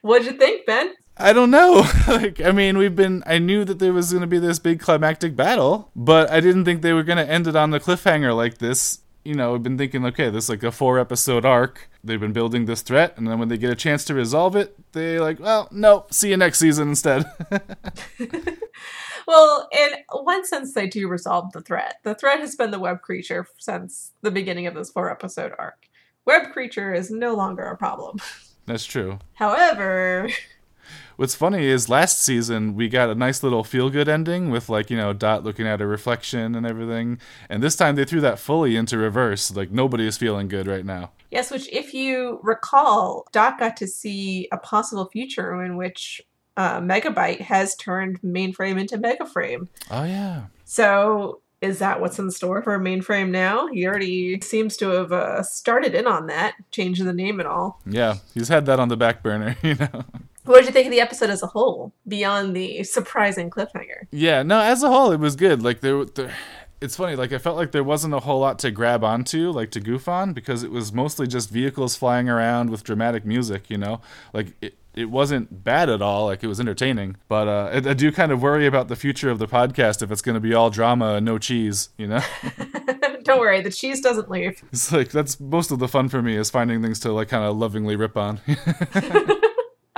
What'd 0.00 0.26
you 0.26 0.32
think, 0.36 0.66
Ben? 0.66 0.94
I 1.16 1.32
don't 1.32 1.52
know. 1.52 1.88
like, 2.08 2.40
I 2.40 2.50
mean, 2.50 2.76
we've 2.76 2.96
been. 2.96 3.22
I 3.24 3.38
knew 3.38 3.64
that 3.64 3.78
there 3.78 3.92
was 3.92 4.10
going 4.10 4.22
to 4.22 4.26
be 4.26 4.40
this 4.40 4.58
big 4.58 4.80
climactic 4.80 5.36
battle, 5.36 5.92
but 5.94 6.28
I 6.28 6.40
didn't 6.40 6.64
think 6.64 6.82
they 6.82 6.92
were 6.92 7.04
going 7.04 7.24
to 7.24 7.32
end 7.32 7.46
it 7.46 7.54
on 7.54 7.70
the 7.70 7.78
cliffhanger 7.78 8.34
like 8.34 8.58
this. 8.58 8.98
You 9.24 9.34
know, 9.34 9.54
I've 9.54 9.62
been 9.62 9.78
thinking, 9.78 10.04
okay, 10.06 10.28
this 10.28 10.44
is 10.44 10.50
like 10.50 10.64
a 10.64 10.72
four 10.72 10.98
episode 10.98 11.44
arc. 11.44 11.88
They've 12.02 12.18
been 12.18 12.32
building 12.32 12.64
this 12.66 12.82
threat, 12.82 13.16
and 13.16 13.28
then 13.28 13.38
when 13.38 13.48
they 13.48 13.58
get 13.58 13.70
a 13.70 13.76
chance 13.76 14.04
to 14.06 14.14
resolve 14.14 14.56
it, 14.56 14.76
they 14.92 15.20
like, 15.20 15.38
well, 15.38 15.68
no, 15.70 16.06
see 16.10 16.30
you 16.30 16.36
next 16.36 16.58
season 16.58 16.88
instead. 16.88 17.26
Well, 19.26 19.68
in 19.72 19.90
one 20.12 20.44
sense, 20.46 20.72
they 20.72 20.86
do 20.86 21.08
resolve 21.08 21.52
the 21.52 21.60
threat. 21.60 21.96
The 22.04 22.14
threat 22.14 22.40
has 22.40 22.54
been 22.54 22.70
the 22.70 22.78
web 22.78 23.02
creature 23.02 23.46
since 23.58 24.12
the 24.22 24.30
beginning 24.30 24.66
of 24.66 24.74
this 24.74 24.90
four 24.90 25.10
episode 25.10 25.52
arc. 25.58 25.88
Web 26.24 26.52
creature 26.52 26.92
is 26.92 27.10
no 27.10 27.34
longer 27.34 27.64
a 27.64 27.76
problem. 27.76 28.18
That's 28.66 28.84
true. 28.84 29.18
However, 29.34 30.28
What's 31.16 31.34
funny 31.34 31.64
is 31.64 31.88
last 31.88 32.22
season 32.22 32.74
we 32.74 32.88
got 32.88 33.08
a 33.08 33.14
nice 33.14 33.42
little 33.42 33.64
feel 33.64 33.88
good 33.90 34.08
ending 34.08 34.50
with 34.50 34.68
like, 34.68 34.90
you 34.90 34.96
know, 34.96 35.12
Dot 35.12 35.44
looking 35.44 35.66
at 35.66 35.80
a 35.80 35.86
reflection 35.86 36.54
and 36.54 36.66
everything. 36.66 37.18
And 37.48 37.62
this 37.62 37.74
time 37.74 37.96
they 37.96 38.04
threw 38.04 38.20
that 38.20 38.38
fully 38.38 38.76
into 38.76 38.98
reverse. 38.98 39.50
Like 39.54 39.70
nobody 39.70 40.06
is 40.06 40.16
feeling 40.18 40.46
good 40.48 40.66
right 40.66 40.84
now. 40.84 41.12
yes, 41.30 41.50
which 41.50 41.68
if 41.72 41.94
you 41.94 42.38
recall, 42.42 43.26
Dot 43.32 43.58
got 43.58 43.76
to 43.78 43.86
see 43.86 44.46
a 44.52 44.58
possible 44.58 45.06
future 45.06 45.62
in 45.64 45.76
which 45.76 46.20
uh, 46.56 46.80
Megabyte 46.80 47.40
has 47.40 47.74
turned 47.76 48.20
mainframe 48.22 48.80
into 48.80 48.98
Megaframe. 48.98 49.68
Oh 49.90 50.04
yeah. 50.04 50.46
So 50.64 51.40
is 51.60 51.78
that 51.78 52.00
what's 52.00 52.18
in 52.18 52.30
store 52.30 52.62
for 52.62 52.78
mainframe 52.78 53.30
now? 53.30 53.66
He 53.68 53.86
already 53.86 54.40
seems 54.40 54.76
to 54.78 54.88
have 54.90 55.12
uh, 55.12 55.42
started 55.42 55.94
in 55.94 56.06
on 56.06 56.26
that, 56.26 56.54
changing 56.70 57.06
the 57.06 57.12
name 57.12 57.40
and 57.40 57.48
all. 57.48 57.80
Yeah. 57.86 58.16
He's 58.34 58.48
had 58.48 58.66
that 58.66 58.78
on 58.78 58.88
the 58.88 58.96
back 58.96 59.22
burner, 59.22 59.56
you 59.62 59.74
know. 59.74 60.04
What 60.44 60.58
did 60.58 60.66
you 60.66 60.72
think 60.72 60.86
of 60.86 60.92
the 60.92 61.00
episode 61.00 61.30
as 61.30 61.42
a 61.42 61.48
whole, 61.48 61.92
beyond 62.06 62.54
the 62.54 62.84
surprising 62.84 63.50
cliffhanger? 63.50 64.06
Yeah, 64.12 64.44
no, 64.44 64.60
as 64.60 64.82
a 64.84 64.88
whole, 64.88 65.10
it 65.10 65.18
was 65.18 65.34
good. 65.34 65.60
Like 65.60 65.80
there, 65.80 66.04
there, 66.04 66.32
it's 66.80 66.94
funny. 66.94 67.16
Like 67.16 67.32
I 67.32 67.38
felt 67.38 67.56
like 67.56 67.72
there 67.72 67.82
wasn't 67.82 68.14
a 68.14 68.20
whole 68.20 68.38
lot 68.38 68.60
to 68.60 68.70
grab 68.70 69.02
onto, 69.02 69.50
like 69.50 69.72
to 69.72 69.80
goof 69.80 70.06
on, 70.06 70.32
because 70.32 70.62
it 70.62 70.70
was 70.70 70.92
mostly 70.92 71.26
just 71.26 71.50
vehicles 71.50 71.96
flying 71.96 72.28
around 72.28 72.70
with 72.70 72.84
dramatic 72.84 73.24
music. 73.24 73.68
You 73.68 73.78
know, 73.78 74.00
like 74.32 74.52
it, 74.60 74.74
it 74.96 75.10
wasn't 75.10 75.62
bad 75.62 75.88
at 75.88 76.02
all. 76.02 76.26
Like 76.26 76.42
it 76.42 76.48
was 76.48 76.58
entertaining. 76.58 77.16
But 77.28 77.46
uh, 77.46 77.70
I, 77.72 77.90
I 77.90 77.94
do 77.94 78.10
kind 78.10 78.32
of 78.32 78.42
worry 78.42 78.66
about 78.66 78.88
the 78.88 78.96
future 78.96 79.30
of 79.30 79.38
the 79.38 79.46
podcast 79.46 80.02
if 80.02 80.10
it's 80.10 80.22
going 80.22 80.34
to 80.34 80.40
be 80.40 80.54
all 80.54 80.70
drama 80.70 81.14
and 81.14 81.26
no 81.26 81.38
cheese. 81.38 81.90
You 81.98 82.08
know, 82.08 82.22
Don't 83.26 83.40
worry, 83.40 83.60
the 83.60 83.70
cheese 83.70 84.00
doesn't 84.00 84.30
leave. 84.30 84.62
it's 84.72 84.92
like 84.92 85.10
that's 85.10 85.40
most 85.40 85.70
of 85.70 85.78
the 85.78 85.88
fun 85.88 86.08
for 86.08 86.22
me 86.22 86.36
is 86.36 86.48
finding 86.48 86.80
things 86.80 87.00
to 87.00 87.12
like 87.12 87.28
kind 87.28 87.44
of 87.44 87.56
lovingly 87.56 87.96
rip 87.96 88.16
on. 88.16 88.40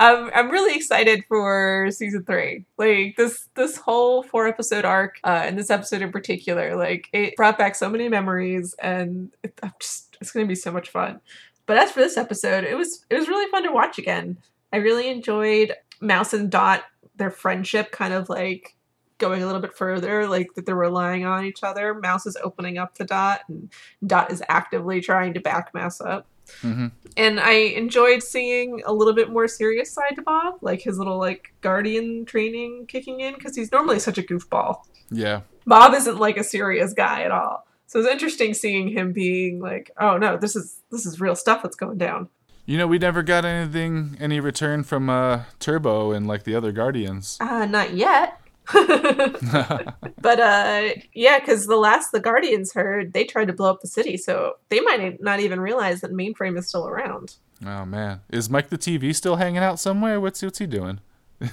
Um, 0.00 0.30
I'm 0.32 0.52
really 0.52 0.76
excited 0.76 1.24
for 1.26 1.88
season 1.90 2.22
three. 2.22 2.64
Like 2.76 3.16
this, 3.16 3.48
this 3.56 3.76
whole 3.76 4.22
four 4.22 4.46
episode 4.46 4.84
arc, 4.84 5.18
uh, 5.24 5.42
and 5.44 5.58
this 5.58 5.70
episode 5.70 6.02
in 6.02 6.12
particular, 6.12 6.76
like 6.76 7.08
it 7.12 7.34
brought 7.34 7.58
back 7.58 7.74
so 7.74 7.90
many 7.90 8.08
memories, 8.08 8.76
and 8.78 9.34
it, 9.42 9.58
I'm 9.60 9.72
just, 9.80 10.16
it's 10.20 10.30
going 10.30 10.46
to 10.46 10.48
be 10.48 10.54
so 10.54 10.70
much 10.70 10.88
fun. 10.90 11.20
But 11.66 11.78
as 11.78 11.90
for 11.90 11.98
this 11.98 12.16
episode, 12.16 12.62
it 12.62 12.76
was, 12.76 13.04
it 13.10 13.16
was 13.16 13.26
really 13.26 13.50
fun 13.50 13.64
to 13.64 13.72
watch 13.72 13.98
again. 13.98 14.38
I 14.72 14.78
really 14.78 15.08
enjoyed 15.08 15.74
Mouse 16.00 16.32
and 16.34 16.50
Dot, 16.50 16.84
their 17.16 17.30
friendship, 17.30 17.90
kind 17.90 18.12
of 18.14 18.28
like 18.28 18.74
going 19.18 19.42
a 19.42 19.46
little 19.46 19.60
bit 19.60 19.74
further, 19.76 20.28
like 20.28 20.54
that 20.54 20.64
they're 20.66 20.76
relying 20.76 21.24
on 21.24 21.44
each 21.44 21.62
other. 21.64 21.94
Mouse 21.94 22.24
is 22.26 22.36
opening 22.42 22.78
up 22.78 22.94
to 22.94 23.04
Dot, 23.04 23.40
and 23.48 23.70
Dot 24.06 24.30
is 24.30 24.42
actively 24.48 25.00
trying 25.00 25.34
to 25.34 25.40
back 25.40 25.74
Mouse 25.74 26.00
up. 26.00 26.26
Mhm. 26.62 26.92
And 27.16 27.40
I 27.40 27.52
enjoyed 27.52 28.22
seeing 28.22 28.80
a 28.86 28.92
little 28.92 29.12
bit 29.12 29.30
more 29.30 29.48
serious 29.48 29.90
side 29.90 30.14
to 30.16 30.22
Bob, 30.22 30.58
like 30.62 30.80
his 30.80 30.96
little 30.98 31.18
like 31.18 31.52
guardian 31.60 32.24
training 32.24 32.86
kicking 32.86 33.20
in, 33.20 33.34
because 33.34 33.56
he's 33.56 33.72
normally 33.72 33.98
such 33.98 34.18
a 34.18 34.22
goofball. 34.22 34.82
yeah, 35.10 35.40
Bob 35.66 35.94
isn't 35.94 36.18
like 36.18 36.36
a 36.36 36.44
serious 36.44 36.92
guy 36.92 37.22
at 37.22 37.30
all. 37.30 37.66
So 37.86 37.98
it's 37.98 38.08
interesting 38.08 38.52
seeing 38.54 38.88
him 38.88 39.12
being 39.12 39.60
like, 39.60 39.90
"Oh 39.98 40.16
no, 40.18 40.36
this 40.36 40.54
is 40.54 40.82
this 40.90 41.04
is 41.06 41.20
real 41.20 41.34
stuff 41.34 41.62
that's 41.62 41.76
going 41.76 41.98
down." 41.98 42.28
You 42.68 42.76
know, 42.76 42.86
we 42.86 42.98
never 42.98 43.22
got 43.22 43.46
anything, 43.46 44.18
any 44.20 44.40
return 44.40 44.84
from 44.84 45.08
uh, 45.08 45.44
Turbo 45.58 46.12
and 46.12 46.26
like 46.28 46.44
the 46.44 46.54
other 46.54 46.70
Guardians. 46.70 47.38
Uh, 47.40 47.64
not 47.64 47.94
yet. 47.94 48.38
but 48.74 50.38
uh, 50.38 50.90
yeah, 51.14 51.38
because 51.38 51.66
the 51.66 51.76
last 51.76 52.12
the 52.12 52.20
Guardians 52.20 52.74
heard, 52.74 53.14
they 53.14 53.24
tried 53.24 53.46
to 53.46 53.54
blow 53.54 53.70
up 53.70 53.80
the 53.80 53.88
city, 53.88 54.18
so 54.18 54.58
they 54.68 54.80
might 54.80 55.18
not 55.22 55.40
even 55.40 55.58
realize 55.58 56.02
that 56.02 56.12
Mainframe 56.12 56.58
is 56.58 56.68
still 56.68 56.86
around. 56.86 57.36
Oh 57.64 57.86
man, 57.86 58.20
is 58.28 58.50
Mike 58.50 58.68
the 58.68 58.76
TV 58.76 59.14
still 59.14 59.36
hanging 59.36 59.62
out 59.62 59.80
somewhere? 59.80 60.20
What's 60.20 60.42
what's 60.42 60.58
he 60.58 60.66
doing? 60.66 61.00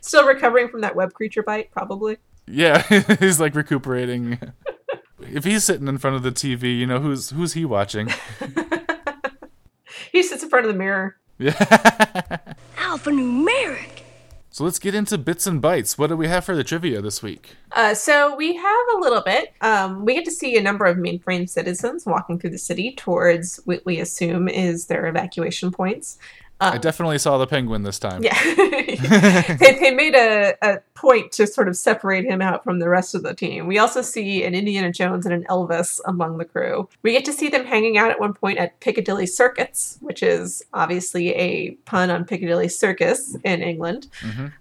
Still 0.00 0.26
recovering 0.26 0.68
from 0.68 0.82
that 0.82 0.94
web 0.94 1.14
creature 1.14 1.42
bite, 1.42 1.70
probably. 1.72 2.18
Yeah, 2.46 2.82
he's 3.18 3.40
like 3.40 3.56
recuperating. 3.56 4.38
if 5.18 5.44
he's 5.44 5.64
sitting 5.64 5.88
in 5.88 5.98
front 5.98 6.14
of 6.14 6.22
the 6.22 6.30
TV, 6.30 6.78
you 6.78 6.86
know 6.86 7.00
who's 7.00 7.30
who's 7.30 7.54
he 7.54 7.64
watching? 7.64 8.10
He 10.14 10.22
sits 10.22 10.44
in 10.44 10.48
front 10.48 10.64
of 10.64 10.72
the 10.72 10.78
mirror. 10.78 11.16
Yeah. 11.38 11.50
Alphanumeric! 12.76 14.02
So 14.48 14.62
let's 14.62 14.78
get 14.78 14.94
into 14.94 15.18
bits 15.18 15.48
and 15.48 15.60
bytes. 15.60 15.98
What 15.98 16.06
do 16.06 16.16
we 16.16 16.28
have 16.28 16.44
for 16.44 16.54
the 16.54 16.62
trivia 16.62 17.02
this 17.02 17.20
week? 17.20 17.56
Uh, 17.72 17.94
so 17.94 18.36
we 18.36 18.54
have 18.54 18.86
a 18.94 19.00
little 19.00 19.22
bit. 19.22 19.52
Um, 19.60 20.04
we 20.04 20.14
get 20.14 20.24
to 20.26 20.30
see 20.30 20.56
a 20.56 20.62
number 20.62 20.84
of 20.84 20.98
mainframe 20.98 21.48
citizens 21.48 22.06
walking 22.06 22.38
through 22.38 22.50
the 22.50 22.58
city 22.58 22.94
towards 22.94 23.56
what 23.64 23.84
we 23.84 23.98
assume 23.98 24.48
is 24.48 24.86
their 24.86 25.08
evacuation 25.08 25.72
points. 25.72 26.18
I 26.60 26.78
definitely 26.78 27.18
saw 27.18 27.36
the 27.38 27.46
penguin 27.46 27.82
this 27.82 27.98
time. 27.98 28.22
Yeah, 28.22 28.38
they, 28.54 29.78
they 29.80 29.90
made 29.90 30.14
a, 30.14 30.54
a 30.62 30.80
point 30.94 31.32
to 31.32 31.46
sort 31.46 31.68
of 31.68 31.76
separate 31.76 32.24
him 32.24 32.40
out 32.40 32.64
from 32.64 32.78
the 32.78 32.88
rest 32.88 33.14
of 33.14 33.22
the 33.22 33.34
team. 33.34 33.66
We 33.66 33.78
also 33.78 34.02
see 34.02 34.44
an 34.44 34.54
Indiana 34.54 34.92
Jones 34.92 35.26
and 35.26 35.34
an 35.34 35.44
Elvis 35.50 36.00
among 36.06 36.38
the 36.38 36.44
crew. 36.44 36.88
We 37.02 37.12
get 37.12 37.24
to 37.26 37.32
see 37.32 37.48
them 37.48 37.66
hanging 37.66 37.98
out 37.98 38.10
at 38.10 38.20
one 38.20 38.34
point 38.34 38.58
at 38.58 38.78
Piccadilly 38.80 39.26
Circuits, 39.26 39.98
which 40.00 40.22
is 40.22 40.64
obviously 40.72 41.34
a 41.34 41.72
pun 41.86 42.10
on 42.10 42.24
Piccadilly 42.24 42.68
Circus 42.68 43.36
in 43.44 43.62
England. 43.62 44.06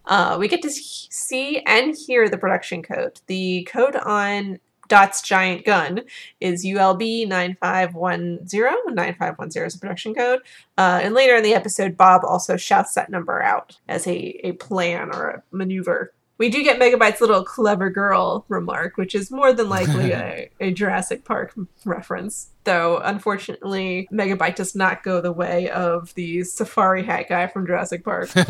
Uh, 0.06 0.38
we 0.40 0.48
get 0.48 0.62
to 0.64 0.70
see 0.70 1.60
and 1.66 1.96
hear 1.96 2.28
the 2.28 2.38
production 2.38 2.82
code. 2.82 3.22
The 3.28 3.68
code 3.72 3.96
on 3.96 4.60
Dot's 4.88 5.22
giant 5.22 5.66
gun 5.66 6.02
is 6.40 6.66
ULB 6.66 7.28
9510. 7.28 8.96
9510 8.96 9.66
is 9.66 9.76
a 9.76 9.80
production 9.80 10.14
code. 10.14 10.40
Uh, 10.78 11.00
and 11.02 11.14
later 11.14 11.36
in 11.36 11.44
the 11.44 11.54
episode, 11.54 11.98
Bob 11.98 12.24
also 12.24 12.58
shouts 12.58 12.94
that 12.94 13.10
number 13.10 13.42
out 13.42 13.80
as 13.88 14.06
a, 14.08 14.40
a 14.46 14.54
plan 14.54 15.14
or 15.14 15.30
a 15.30 15.44
maneuver 15.52 16.14
We 16.38 16.50
do 16.50 16.64
get 16.64 16.80
Megabyte's 16.80 17.22
little 17.22 17.44
clever 17.44 17.90
girl 17.90 18.46
remark, 18.48 18.98
which 18.98 19.14
is 19.14 19.30
more 19.30 19.54
than 19.54 19.70
likely 19.78 20.12
a, 20.12 20.50
a 20.60 20.72
Jurassic 20.72 21.24
Park 21.26 21.54
reference. 21.86 22.50
Though, 22.66 22.98
unfortunately, 23.00 24.08
Megabyte 24.12 24.56
does 24.56 24.74
not 24.74 25.04
go 25.04 25.20
the 25.20 25.34
way 25.34 25.70
of 25.70 26.14
the 26.16 26.44
safari 26.44 27.04
hat 27.04 27.28
guy 27.28 27.48
from 27.48 27.68
Jurassic 27.68 28.04
Park. 28.04 28.30
uh, 28.36 28.44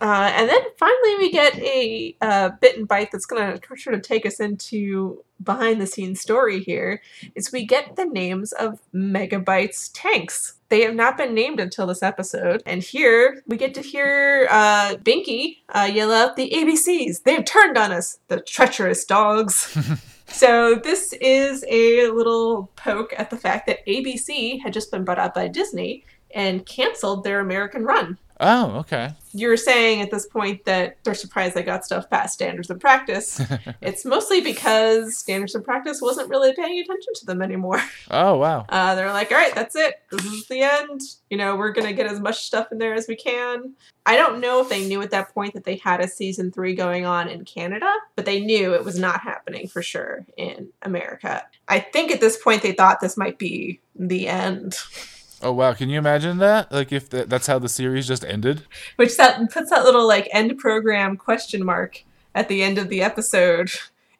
and 0.00 0.48
then 0.48 0.62
finally, 0.78 1.16
we 1.18 1.30
get 1.30 1.54
a 1.58 2.16
uh, 2.22 2.50
bit 2.60 2.78
and 2.78 2.88
bite 2.88 3.12
that's 3.12 3.26
going 3.26 3.60
to 3.60 3.76
sort 3.76 3.94
of 3.94 4.02
take 4.02 4.24
us 4.24 4.40
into 4.40 5.22
behind 5.42 5.80
the 5.80 5.86
scenes 5.86 6.20
story 6.20 6.60
here. 6.60 7.02
Is 7.34 7.52
we 7.52 7.66
get 7.66 7.96
the 7.96 8.06
names 8.06 8.52
of 8.52 8.80
Megabyte's 8.94 9.90
tanks. 9.90 10.54
They 10.74 10.82
have 10.82 10.96
not 10.96 11.16
been 11.16 11.34
named 11.34 11.60
until 11.60 11.86
this 11.86 12.02
episode. 12.02 12.60
And 12.66 12.82
here 12.82 13.44
we 13.46 13.56
get 13.56 13.74
to 13.74 13.80
hear 13.80 14.48
uh, 14.50 14.96
Binky 14.96 15.58
uh, 15.68 15.88
yell 15.88 16.10
out 16.10 16.34
the 16.34 16.50
ABCs. 16.50 17.22
They've 17.22 17.44
turned 17.44 17.78
on 17.78 17.92
us, 17.92 18.18
the 18.26 18.40
treacherous 18.40 19.04
dogs. 19.04 19.78
so 20.26 20.74
this 20.74 21.12
is 21.20 21.64
a 21.68 22.08
little 22.08 22.72
poke 22.74 23.14
at 23.16 23.30
the 23.30 23.36
fact 23.36 23.68
that 23.68 23.86
ABC 23.86 24.60
had 24.62 24.72
just 24.72 24.90
been 24.90 25.04
bought 25.04 25.20
out 25.20 25.32
by 25.32 25.46
Disney 25.46 26.04
and 26.34 26.66
canceled 26.66 27.22
their 27.22 27.38
American 27.38 27.84
run. 27.84 28.18
Oh, 28.46 28.76
okay. 28.80 29.14
You're 29.32 29.56
saying 29.56 30.02
at 30.02 30.10
this 30.10 30.26
point 30.26 30.66
that 30.66 30.98
they're 31.02 31.14
surprised 31.14 31.54
they 31.54 31.62
got 31.62 31.82
stuff 31.82 32.10
past 32.10 32.34
standards 32.34 32.68
and 32.68 32.78
practice. 32.78 33.40
it's 33.80 34.04
mostly 34.04 34.42
because 34.42 35.16
standards 35.16 35.54
and 35.54 35.64
practice 35.64 36.02
wasn't 36.02 36.28
really 36.28 36.52
paying 36.52 36.78
attention 36.78 37.14
to 37.14 37.26
them 37.26 37.40
anymore. 37.40 37.80
Oh, 38.10 38.36
wow. 38.36 38.66
Uh, 38.74 38.94
they're 38.96 39.12
like, 39.12 39.30
all 39.30 39.38
right, 39.38 39.54
that's 39.54 39.76
it. 39.76 40.02
This 40.10 40.24
is 40.26 40.46
the 40.48 40.60
end. 40.60 41.00
You 41.30 41.38
know, 41.38 41.56
we're 41.56 41.72
going 41.72 41.86
to 41.86 41.94
get 41.94 42.10
as 42.10 42.20
much 42.20 42.44
stuff 42.44 42.72
in 42.72 42.78
there 42.78 42.92
as 42.92 43.06
we 43.08 43.14
can. 43.14 43.72
I 44.04 44.16
don't 44.16 44.40
know 44.40 44.60
if 44.60 44.68
they 44.68 44.86
knew 44.86 45.00
at 45.00 45.10
that 45.12 45.32
point 45.32 45.54
that 45.54 45.64
they 45.64 45.76
had 45.76 46.00
a 46.00 46.08
season 46.08 46.50
three 46.50 46.74
going 46.74 47.06
on 47.06 47.28
in 47.28 47.44
Canada, 47.44 47.90
but 48.16 48.26
they 48.26 48.40
knew 48.40 48.74
it 48.74 48.84
was 48.84 48.98
not 48.98 49.20
happening 49.20 49.68
for 49.68 49.80
sure 49.80 50.26
in 50.36 50.68
America. 50.82 51.46
I 51.68 51.78
think 51.80 52.10
at 52.10 52.20
this 52.20 52.36
point 52.36 52.62
they 52.62 52.72
thought 52.72 53.00
this 53.00 53.16
might 53.16 53.38
be 53.38 53.80
the 53.94 54.28
end. 54.28 54.76
Oh, 55.44 55.52
wow. 55.52 55.74
Can 55.74 55.90
you 55.90 55.98
imagine 55.98 56.38
that? 56.38 56.72
Like, 56.72 56.90
if 56.90 57.10
th- 57.10 57.28
that's 57.28 57.46
how 57.46 57.58
the 57.58 57.68
series 57.68 58.08
just 58.08 58.24
ended? 58.24 58.62
Which 58.96 59.16
that 59.18 59.38
puts 59.52 59.68
that 59.70 59.84
little 59.84 60.08
like 60.08 60.26
end 60.32 60.56
program 60.58 61.16
question 61.18 61.64
mark 61.64 62.02
at 62.34 62.48
the 62.48 62.62
end 62.62 62.78
of 62.78 62.88
the 62.88 63.02
episode. 63.02 63.70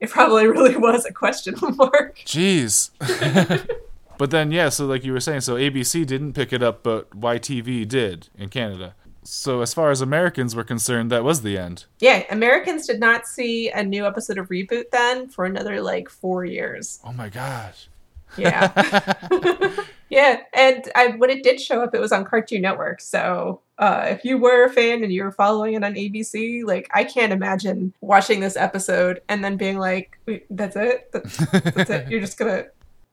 It 0.00 0.10
probably 0.10 0.46
really 0.46 0.76
was 0.88 1.06
a 1.06 1.12
question 1.12 1.54
mark. 1.76 2.18
Jeez. 2.26 2.90
but 4.18 4.30
then, 4.30 4.52
yeah, 4.52 4.68
so 4.68 4.86
like 4.86 5.02
you 5.02 5.12
were 5.12 5.20
saying, 5.20 5.40
so 5.40 5.54
ABC 5.54 6.06
didn't 6.06 6.34
pick 6.34 6.52
it 6.52 6.62
up, 6.62 6.82
but 6.82 7.08
YTV 7.18 7.88
did 7.88 8.28
in 8.36 8.50
Canada. 8.50 8.94
So, 9.26 9.62
as 9.62 9.72
far 9.72 9.90
as 9.90 10.02
Americans 10.02 10.54
were 10.54 10.64
concerned, 10.64 11.10
that 11.10 11.24
was 11.24 11.40
the 11.40 11.56
end. 11.56 11.86
Yeah, 11.98 12.24
Americans 12.28 12.86
did 12.86 13.00
not 13.00 13.26
see 13.26 13.70
a 13.70 13.82
new 13.82 14.06
episode 14.06 14.36
of 14.36 14.48
Reboot 14.48 14.90
then 14.90 15.28
for 15.28 15.46
another 15.46 15.80
like 15.80 16.10
four 16.10 16.44
years. 16.44 17.00
Oh 17.02 17.12
my 17.14 17.30
gosh. 17.30 17.88
Yeah. 18.36 19.70
Yeah, 20.14 20.40
and 20.52 20.88
I, 20.94 21.08
when 21.08 21.28
it 21.28 21.42
did 21.42 21.60
show 21.60 21.82
up, 21.82 21.94
it 21.94 22.00
was 22.00 22.12
on 22.12 22.24
Cartoon 22.24 22.62
Network. 22.62 23.00
So 23.00 23.60
uh, 23.78 24.06
if 24.10 24.24
you 24.24 24.38
were 24.38 24.64
a 24.64 24.70
fan 24.70 25.02
and 25.02 25.12
you 25.12 25.24
were 25.24 25.32
following 25.32 25.74
it 25.74 25.82
on 25.82 25.94
ABC, 25.94 26.64
like 26.64 26.88
I 26.94 27.02
can't 27.02 27.32
imagine 27.32 27.92
watching 28.00 28.38
this 28.38 28.56
episode 28.56 29.22
and 29.28 29.42
then 29.42 29.56
being 29.56 29.78
like, 29.78 30.16
"That's 30.50 30.76
it? 30.76 31.10
That's, 31.12 31.36
that's 31.74 31.90
it? 31.90 32.08
You're 32.08 32.20
just 32.20 32.38
gonna 32.38 32.66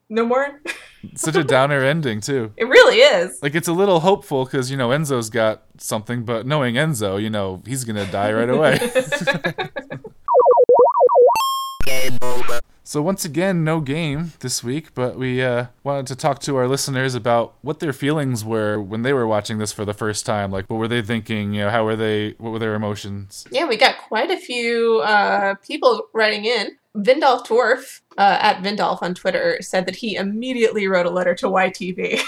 no 0.08 0.24
more?" 0.24 0.60
Such 1.16 1.34
a 1.34 1.42
downer 1.42 1.84
ending, 1.84 2.20
too. 2.20 2.52
It 2.56 2.66
really 2.66 2.98
is. 2.98 3.42
Like, 3.42 3.56
it's 3.56 3.66
a 3.66 3.72
little 3.72 3.98
hopeful 3.98 4.44
because, 4.44 4.70
you 4.70 4.76
know, 4.76 4.90
Enzo's 4.90 5.30
got 5.30 5.64
something, 5.78 6.24
but 6.24 6.46
knowing 6.46 6.76
Enzo, 6.76 7.20
you 7.20 7.28
know, 7.28 7.60
he's 7.66 7.82
going 7.82 7.96
to 7.96 8.06
die 8.12 8.32
right 8.32 8.48
away. 8.48 8.78
So 12.84 13.00
once 13.00 13.24
again, 13.24 13.62
no 13.62 13.80
game 13.80 14.32
this 14.40 14.64
week, 14.64 14.92
but 14.94 15.16
we 15.16 15.42
uh, 15.42 15.66
wanted 15.84 16.08
to 16.08 16.16
talk 16.16 16.40
to 16.40 16.56
our 16.56 16.66
listeners 16.66 17.14
about 17.14 17.54
what 17.62 17.78
their 17.78 17.92
feelings 17.92 18.44
were 18.44 18.80
when 18.80 19.02
they 19.02 19.12
were 19.12 19.26
watching 19.26 19.58
this 19.58 19.72
for 19.72 19.84
the 19.84 19.94
first 19.94 20.26
time. 20.26 20.50
Like, 20.50 20.68
what 20.68 20.78
were 20.78 20.88
they 20.88 21.00
thinking? 21.00 21.54
You 21.54 21.62
know, 21.62 21.70
how 21.70 21.84
were 21.84 21.94
they? 21.94 22.34
What 22.38 22.50
were 22.50 22.58
their 22.58 22.74
emotions? 22.74 23.46
Yeah, 23.52 23.66
we 23.66 23.76
got 23.76 23.98
quite 23.98 24.30
a 24.30 24.36
few 24.36 25.00
uh, 25.04 25.54
people 25.66 26.08
writing 26.12 26.44
in. 26.44 26.76
Vindolf 26.96 27.46
Dwarf 27.46 28.00
uh, 28.18 28.38
at 28.40 28.62
Vindolf 28.62 29.00
on 29.00 29.14
Twitter 29.14 29.58
said 29.60 29.86
that 29.86 29.96
he 29.96 30.16
immediately 30.16 30.88
wrote 30.88 31.06
a 31.06 31.10
letter 31.10 31.34
to 31.36 31.46
YTV. 31.46 32.20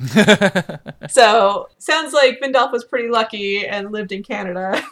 so 1.08 1.68
sounds 1.78 2.12
like 2.12 2.40
Vindolf 2.40 2.72
was 2.72 2.84
pretty 2.84 3.08
lucky 3.08 3.66
and 3.66 3.92
lived 3.92 4.12
in 4.12 4.22
Canada. 4.22 4.82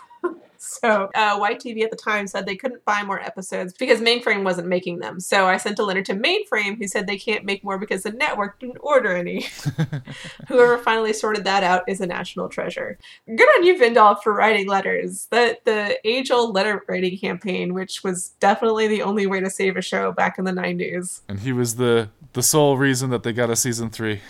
so 0.81 1.11
uh, 1.15 1.39
YTV 1.39 1.83
at 1.85 1.91
the 1.91 1.97
time 1.97 2.27
said 2.27 2.47
they 2.47 2.57
couldn't 2.57 2.85
buy 2.85 3.03
more 3.03 3.21
episodes 3.21 3.73
because 3.73 4.01
Mainframe 4.01 4.45
wasn't 4.45 4.69
making 4.69 4.99
them. 4.99 5.21
So 5.21 5.47
I 5.47 5.57
sent 5.57 5.79
a 5.79 5.85
letter 5.85 6.03
to 6.03 6.15
Mainframe 6.15 6.79
who 6.79 6.89
said 6.89 7.07
they 7.07 7.19
can't 7.19 7.45
make 7.45 7.63
more 7.63 7.79
because 7.79 8.03
the 8.03 8.11
network 8.11 8.59
didn't 8.59 8.79
order 8.81 9.17
any. 9.17 9.47
Whoever 10.49 10.79
finally 10.79 11.13
sorted 11.13 11.45
that 11.45 11.63
out 11.63 11.85
is 11.89 12.01
a 12.01 12.07
national 12.07 12.49
treasure. 12.49 12.99
Good 13.27 13.41
on 13.41 13.65
you, 13.65 13.79
Vindal, 13.79 14.23
for 14.23 14.35
writing 14.35 14.67
letters. 14.67 15.27
The 15.31 15.59
the 15.65 15.99
age 16.07 16.31
old 16.31 16.55
letter 16.55 16.85
writing 16.89 17.17
campaign, 17.19 17.75
which 17.75 18.03
was 18.03 18.31
definitely 18.41 18.89
the 18.89 19.03
only 19.03 19.27
way 19.27 19.41
to 19.41 19.51
save 19.51 19.77
a 19.77 19.83
show 19.83 20.13
back 20.13 20.39
in 20.39 20.45
the 20.45 20.53
nineties. 20.53 21.23
and 21.29 21.41
he 21.41 21.53
was 21.53 21.77
the 21.77 22.11
the 22.33 22.43
sole 22.43 22.77
reason 22.77 23.11
that 23.11 23.23
they 23.23 23.33
got 23.33 23.51
a 23.51 23.57
season 23.57 23.91
three. 23.91 24.21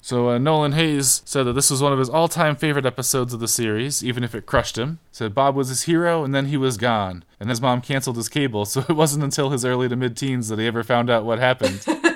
So 0.00 0.30
uh, 0.30 0.38
Nolan 0.38 0.72
Hayes 0.72 1.22
said 1.24 1.44
that 1.44 1.52
this 1.52 1.70
was 1.70 1.82
one 1.82 1.92
of 1.92 1.98
his 1.98 2.08
all-time 2.08 2.56
favorite 2.56 2.86
episodes 2.86 3.34
of 3.34 3.40
the 3.40 3.48
series, 3.48 4.04
even 4.04 4.24
if 4.24 4.34
it 4.34 4.46
crushed 4.46 4.78
him. 4.78 4.98
Said 5.12 5.34
Bob 5.34 5.54
was 5.54 5.68
his 5.68 5.82
hero, 5.82 6.24
and 6.24 6.34
then 6.34 6.46
he 6.46 6.56
was 6.56 6.76
gone, 6.76 7.24
and 7.40 7.50
his 7.50 7.60
mom 7.60 7.80
canceled 7.80 8.16
his 8.16 8.28
cable, 8.28 8.64
so 8.64 8.80
it 8.80 8.90
wasn't 8.90 9.24
until 9.24 9.50
his 9.50 9.64
early 9.64 9.88
to 9.88 9.96
mid-teens 9.96 10.48
that 10.48 10.58
he 10.58 10.66
ever 10.66 10.82
found 10.82 11.10
out 11.10 11.24
what 11.24 11.38
happened. 11.38 11.84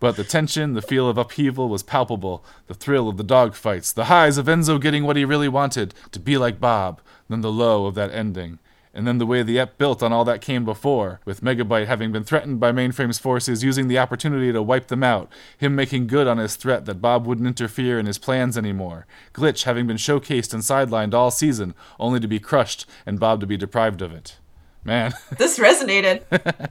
But 0.00 0.16
the 0.16 0.24
tension, 0.24 0.72
the 0.72 0.82
feel 0.82 1.08
of 1.10 1.18
upheaval 1.18 1.68
was 1.68 1.82
palpable. 1.82 2.42
The 2.68 2.74
thrill 2.74 3.08
of 3.08 3.18
the 3.18 3.24
dogfights, 3.24 3.92
the 3.92 4.06
highs 4.06 4.38
of 4.38 4.46
Enzo 4.46 4.80
getting 4.80 5.04
what 5.04 5.16
he 5.16 5.26
really 5.26 5.48
wanted, 5.48 5.94
to 6.12 6.18
be 6.18 6.38
like 6.38 6.58
Bob, 6.58 7.02
then 7.28 7.42
the 7.42 7.52
low 7.52 7.84
of 7.84 7.94
that 7.96 8.10
ending. 8.10 8.58
And 8.92 9.06
then 9.06 9.18
the 9.18 9.26
way 9.26 9.42
the 9.42 9.58
ep 9.58 9.78
built 9.78 10.02
on 10.02 10.12
all 10.12 10.24
that 10.24 10.40
came 10.40 10.64
before, 10.64 11.20
with 11.24 11.42
Megabyte 11.42 11.86
having 11.86 12.10
been 12.10 12.24
threatened 12.24 12.58
by 12.58 12.72
Mainframe's 12.72 13.18
forces 13.18 13.62
using 13.62 13.86
the 13.86 13.98
opportunity 13.98 14.52
to 14.52 14.62
wipe 14.62 14.88
them 14.88 15.04
out, 15.04 15.30
him 15.56 15.76
making 15.76 16.08
good 16.08 16.26
on 16.26 16.38
his 16.38 16.56
threat 16.56 16.86
that 16.86 17.00
Bob 17.00 17.26
wouldn't 17.26 17.46
interfere 17.46 17.98
in 17.98 18.06
his 18.06 18.18
plans 18.18 18.58
anymore, 18.58 19.06
Glitch 19.32 19.62
having 19.62 19.86
been 19.86 19.96
showcased 19.96 20.52
and 20.52 20.62
sidelined 20.62 21.14
all 21.14 21.30
season, 21.30 21.74
only 22.00 22.18
to 22.18 22.28
be 22.28 22.40
crushed 22.40 22.84
and 23.06 23.20
Bob 23.20 23.40
to 23.40 23.46
be 23.46 23.56
deprived 23.56 24.02
of 24.02 24.12
it. 24.12 24.38
Man. 24.82 25.12
this 25.38 25.58
resonated. 25.58 26.22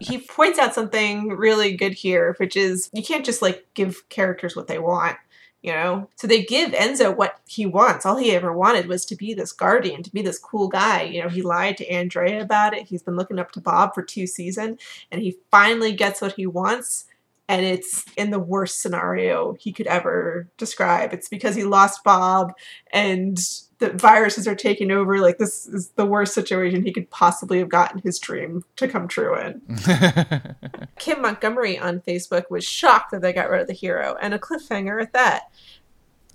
he 0.02 0.18
points 0.18 0.60
out 0.60 0.74
something 0.74 1.30
really 1.30 1.76
good 1.76 1.94
here, 1.94 2.36
which 2.38 2.58
is 2.58 2.90
you 2.92 3.04
can't 3.04 3.26
just 3.26 3.42
like 3.42 3.68
give 3.76 4.10
characters 4.10 4.56
what 4.56 4.68
they 4.68 4.80
want, 4.80 5.18
you 5.62 5.74
know? 5.74 6.10
So 6.16 6.28
they 6.28 6.44
give 6.44 6.72
Enzo 6.72 7.16
what 7.16 7.40
he 7.48 7.66
wants. 7.66 8.06
All 8.06 8.18
he 8.18 8.32
ever 8.32 8.54
wanted 8.54 8.88
was 8.88 9.06
to 9.06 9.16
be 9.16 9.34
this 9.34 9.52
guardian, 9.52 10.04
to 10.04 10.12
be 10.12 10.22
this 10.22 10.40
cool 10.40 10.68
guy. 10.68 11.04
You 11.04 11.22
know, 11.22 11.30
he 11.30 11.42
lied 11.42 11.78
to 11.78 11.90
Andrea 11.90 12.42
about 12.42 12.74
it. 12.74 12.88
He's 12.88 13.04
been 13.04 13.18
looking 13.18 13.40
up 13.40 13.52
to 13.54 13.62
Bob 13.62 13.94
for 13.94 14.04
two 14.04 14.28
seasons, 14.28 14.80
and 15.12 15.22
he 15.22 15.38
finally 15.52 15.92
gets 15.92 16.22
what 16.22 16.34
he 16.34 16.46
wants. 16.46 17.06
And 17.48 17.66
it's 17.66 18.06
in 18.16 18.30
the 18.30 18.40
worst 18.40 18.80
scenario 18.80 19.54
he 19.54 19.74
could 19.74 19.88
ever 19.88 20.48
describe. 20.58 21.14
It's 21.14 21.30
because 21.30 21.56
he 21.56 21.64
lost 21.64 22.04
Bob 22.04 22.54
and 22.94 23.40
the 23.80 23.92
viruses 23.94 24.48
are 24.48 24.56
taking 24.56 24.92
over. 24.92 25.20
Like, 25.20 25.38
this 25.38 25.66
is 25.68 25.90
the 25.90 26.06
worst 26.06 26.34
situation 26.34 26.84
he 26.84 26.92
could 26.92 27.10
possibly 27.10 27.60
have 27.60 27.70
gotten 27.70 28.02
his 28.02 28.20
dream 28.20 28.64
to 28.76 28.88
come 28.88 29.08
true 29.08 29.36
in. 29.38 29.62
Kim 31.00 31.22
Montgomery 31.22 31.80
on 31.80 32.02
Facebook 32.02 32.50
was 32.50 32.64
shocked 32.64 33.12
that 33.12 33.22
they 33.22 33.34
got 33.34 33.50
rid 33.50 33.62
of 33.62 33.68
the 33.68 33.74
hero, 33.74 34.16
and 34.22 34.34
a 34.34 34.40
cliffhanger 34.40 35.02
at 35.02 35.14
that. 35.14 35.52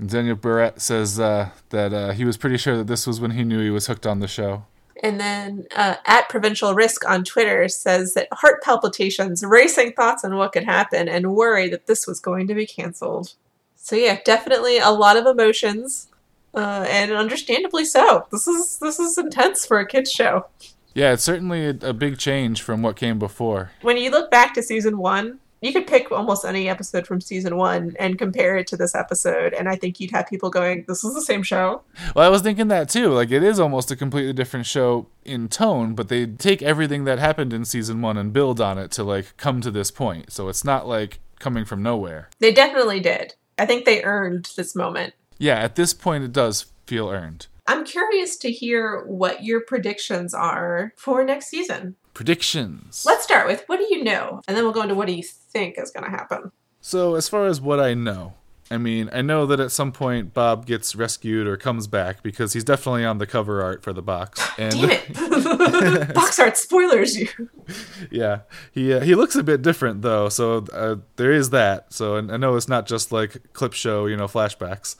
Daniel 0.04 0.36
Barrett 0.36 0.80
says 0.80 1.20
uh, 1.20 1.50
that 1.68 1.92
uh, 1.92 2.12
he 2.12 2.24
was 2.24 2.36
pretty 2.36 2.56
sure 2.56 2.76
that 2.76 2.88
this 2.88 3.06
was 3.06 3.20
when 3.20 3.32
he 3.32 3.44
knew 3.44 3.60
he 3.60 3.70
was 3.70 3.86
hooked 3.86 4.06
on 4.06 4.18
the 4.18 4.26
show. 4.26 4.64
And 5.02 5.20
then 5.20 5.66
uh, 5.76 5.96
at 6.06 6.28
Provincial 6.28 6.74
Risk 6.74 7.08
on 7.08 7.24
Twitter 7.24 7.68
says 7.68 8.14
that 8.14 8.28
heart 8.32 8.62
palpitations, 8.62 9.44
racing 9.44 9.92
thoughts 9.92 10.24
on 10.24 10.36
what 10.36 10.52
could 10.52 10.64
happen, 10.64 11.08
and 11.08 11.34
worry 11.34 11.68
that 11.68 11.86
this 11.86 12.06
was 12.06 12.20
going 12.20 12.48
to 12.48 12.54
be 12.54 12.66
canceled. 12.66 13.34
So 13.76 13.96
yeah, 13.96 14.18
definitely 14.24 14.78
a 14.78 14.90
lot 14.90 15.16
of 15.16 15.26
emotions, 15.26 16.08
uh, 16.54 16.86
and 16.88 17.12
understandably 17.12 17.84
so. 17.84 18.26
This 18.30 18.46
is 18.46 18.78
this 18.78 18.98
is 18.98 19.18
intense 19.18 19.66
for 19.66 19.78
a 19.78 19.86
kids 19.86 20.10
show. 20.10 20.46
Yeah, 20.94 21.12
it's 21.12 21.24
certainly 21.24 21.66
a, 21.66 21.76
a 21.82 21.92
big 21.92 22.18
change 22.18 22.62
from 22.62 22.82
what 22.82 22.96
came 22.96 23.18
before. 23.18 23.72
When 23.82 23.96
you 23.96 24.10
look 24.10 24.30
back 24.30 24.54
to 24.54 24.62
season 24.62 24.98
one, 24.98 25.40
you 25.60 25.72
could 25.72 25.86
pick 25.86 26.12
almost 26.12 26.44
any 26.44 26.68
episode 26.68 27.06
from 27.06 27.20
season 27.20 27.56
one 27.56 27.96
and 27.98 28.18
compare 28.18 28.56
it 28.58 28.66
to 28.68 28.76
this 28.76 28.94
episode, 28.94 29.54
and 29.54 29.68
I 29.68 29.76
think 29.76 29.98
you'd 29.98 30.10
have 30.10 30.26
people 30.28 30.50
going, 30.50 30.84
"This 30.86 31.02
is 31.02 31.14
the 31.14 31.22
same 31.22 31.42
show." 31.42 31.82
Well, 32.14 32.26
I 32.26 32.28
was 32.28 32.42
thinking 32.42 32.68
that 32.68 32.88
too. 32.88 33.08
Like, 33.08 33.30
it 33.30 33.42
is 33.42 33.58
almost 33.58 33.90
a 33.90 33.96
completely 33.96 34.34
different 34.34 34.66
show 34.66 35.06
in 35.24 35.48
tone, 35.48 35.94
but 35.94 36.08
they 36.08 36.26
take 36.26 36.62
everything 36.62 37.04
that 37.04 37.18
happened 37.18 37.52
in 37.52 37.64
season 37.64 38.02
one 38.02 38.18
and 38.18 38.32
build 38.32 38.60
on 38.60 38.78
it 38.78 38.90
to, 38.92 39.02
like, 39.02 39.36
come 39.36 39.60
to 39.62 39.70
this 39.70 39.90
point. 39.90 40.32
So 40.32 40.48
it's 40.48 40.64
not 40.64 40.86
like 40.86 41.18
coming 41.38 41.64
from 41.64 41.82
nowhere. 41.82 42.28
They 42.38 42.52
definitely 42.52 43.00
did. 43.00 43.34
I 43.58 43.66
think 43.66 43.84
they 43.84 44.02
earned 44.02 44.50
this 44.56 44.76
moment. 44.76 45.14
Yeah, 45.38 45.56
at 45.56 45.76
this 45.76 45.94
point, 45.94 46.24
it 46.24 46.32
does 46.32 46.66
feel 46.86 47.10
earned. 47.10 47.46
I'm 47.66 47.84
curious 47.84 48.36
to 48.38 48.50
hear 48.50 49.04
what 49.06 49.42
your 49.42 49.62
predictions 49.62 50.34
are 50.34 50.92
for 50.96 51.24
next 51.24 51.46
season. 51.46 51.96
Predictions. 52.12 53.04
Let's 53.06 53.24
start 53.24 53.46
with 53.46 53.64
what 53.66 53.78
do 53.78 53.86
you 53.90 54.04
know? 54.04 54.42
And 54.46 54.56
then 54.56 54.64
we'll 54.64 54.72
go 54.72 54.82
into 54.82 54.94
what 54.94 55.06
do 55.06 55.14
you 55.14 55.22
think 55.22 55.78
is 55.78 55.90
going 55.90 56.04
to 56.04 56.10
happen. 56.10 56.52
So, 56.80 57.14
as 57.14 57.28
far 57.28 57.46
as 57.46 57.60
what 57.60 57.80
I 57.80 57.94
know, 57.94 58.34
I 58.70 58.78
mean, 58.78 59.10
I 59.12 59.22
know 59.22 59.46
that 59.46 59.60
at 59.60 59.72
some 59.72 59.92
point 59.92 60.32
Bob 60.34 60.66
gets 60.66 60.94
rescued 60.94 61.46
or 61.46 61.56
comes 61.56 61.86
back 61.86 62.22
because 62.22 62.52
he's 62.52 62.64
definitely 62.64 63.04
on 63.04 63.18
the 63.18 63.26
cover 63.26 63.62
art 63.62 63.82
for 63.82 63.92
the 63.92 64.02
box. 64.02 64.42
And 64.58 64.72
Damn 64.72 64.90
it. 64.90 66.14
Box 66.14 66.38
art 66.38 66.56
spoilers 66.56 67.16
you. 67.16 67.28
yeah, 68.10 68.40
he 68.70 68.92
uh, 68.92 69.00
he 69.00 69.16
looks 69.16 69.34
a 69.34 69.42
bit 69.42 69.62
different 69.62 70.02
though, 70.02 70.28
so 70.28 70.64
uh, 70.72 70.96
there 71.16 71.32
is 71.32 71.50
that. 71.50 71.92
So 71.92 72.18
I 72.18 72.36
know 72.36 72.54
it's 72.54 72.68
not 72.68 72.86
just 72.86 73.10
like 73.10 73.52
clip 73.52 73.72
show, 73.72 74.06
you 74.06 74.16
know, 74.16 74.28
flashbacks. 74.28 74.94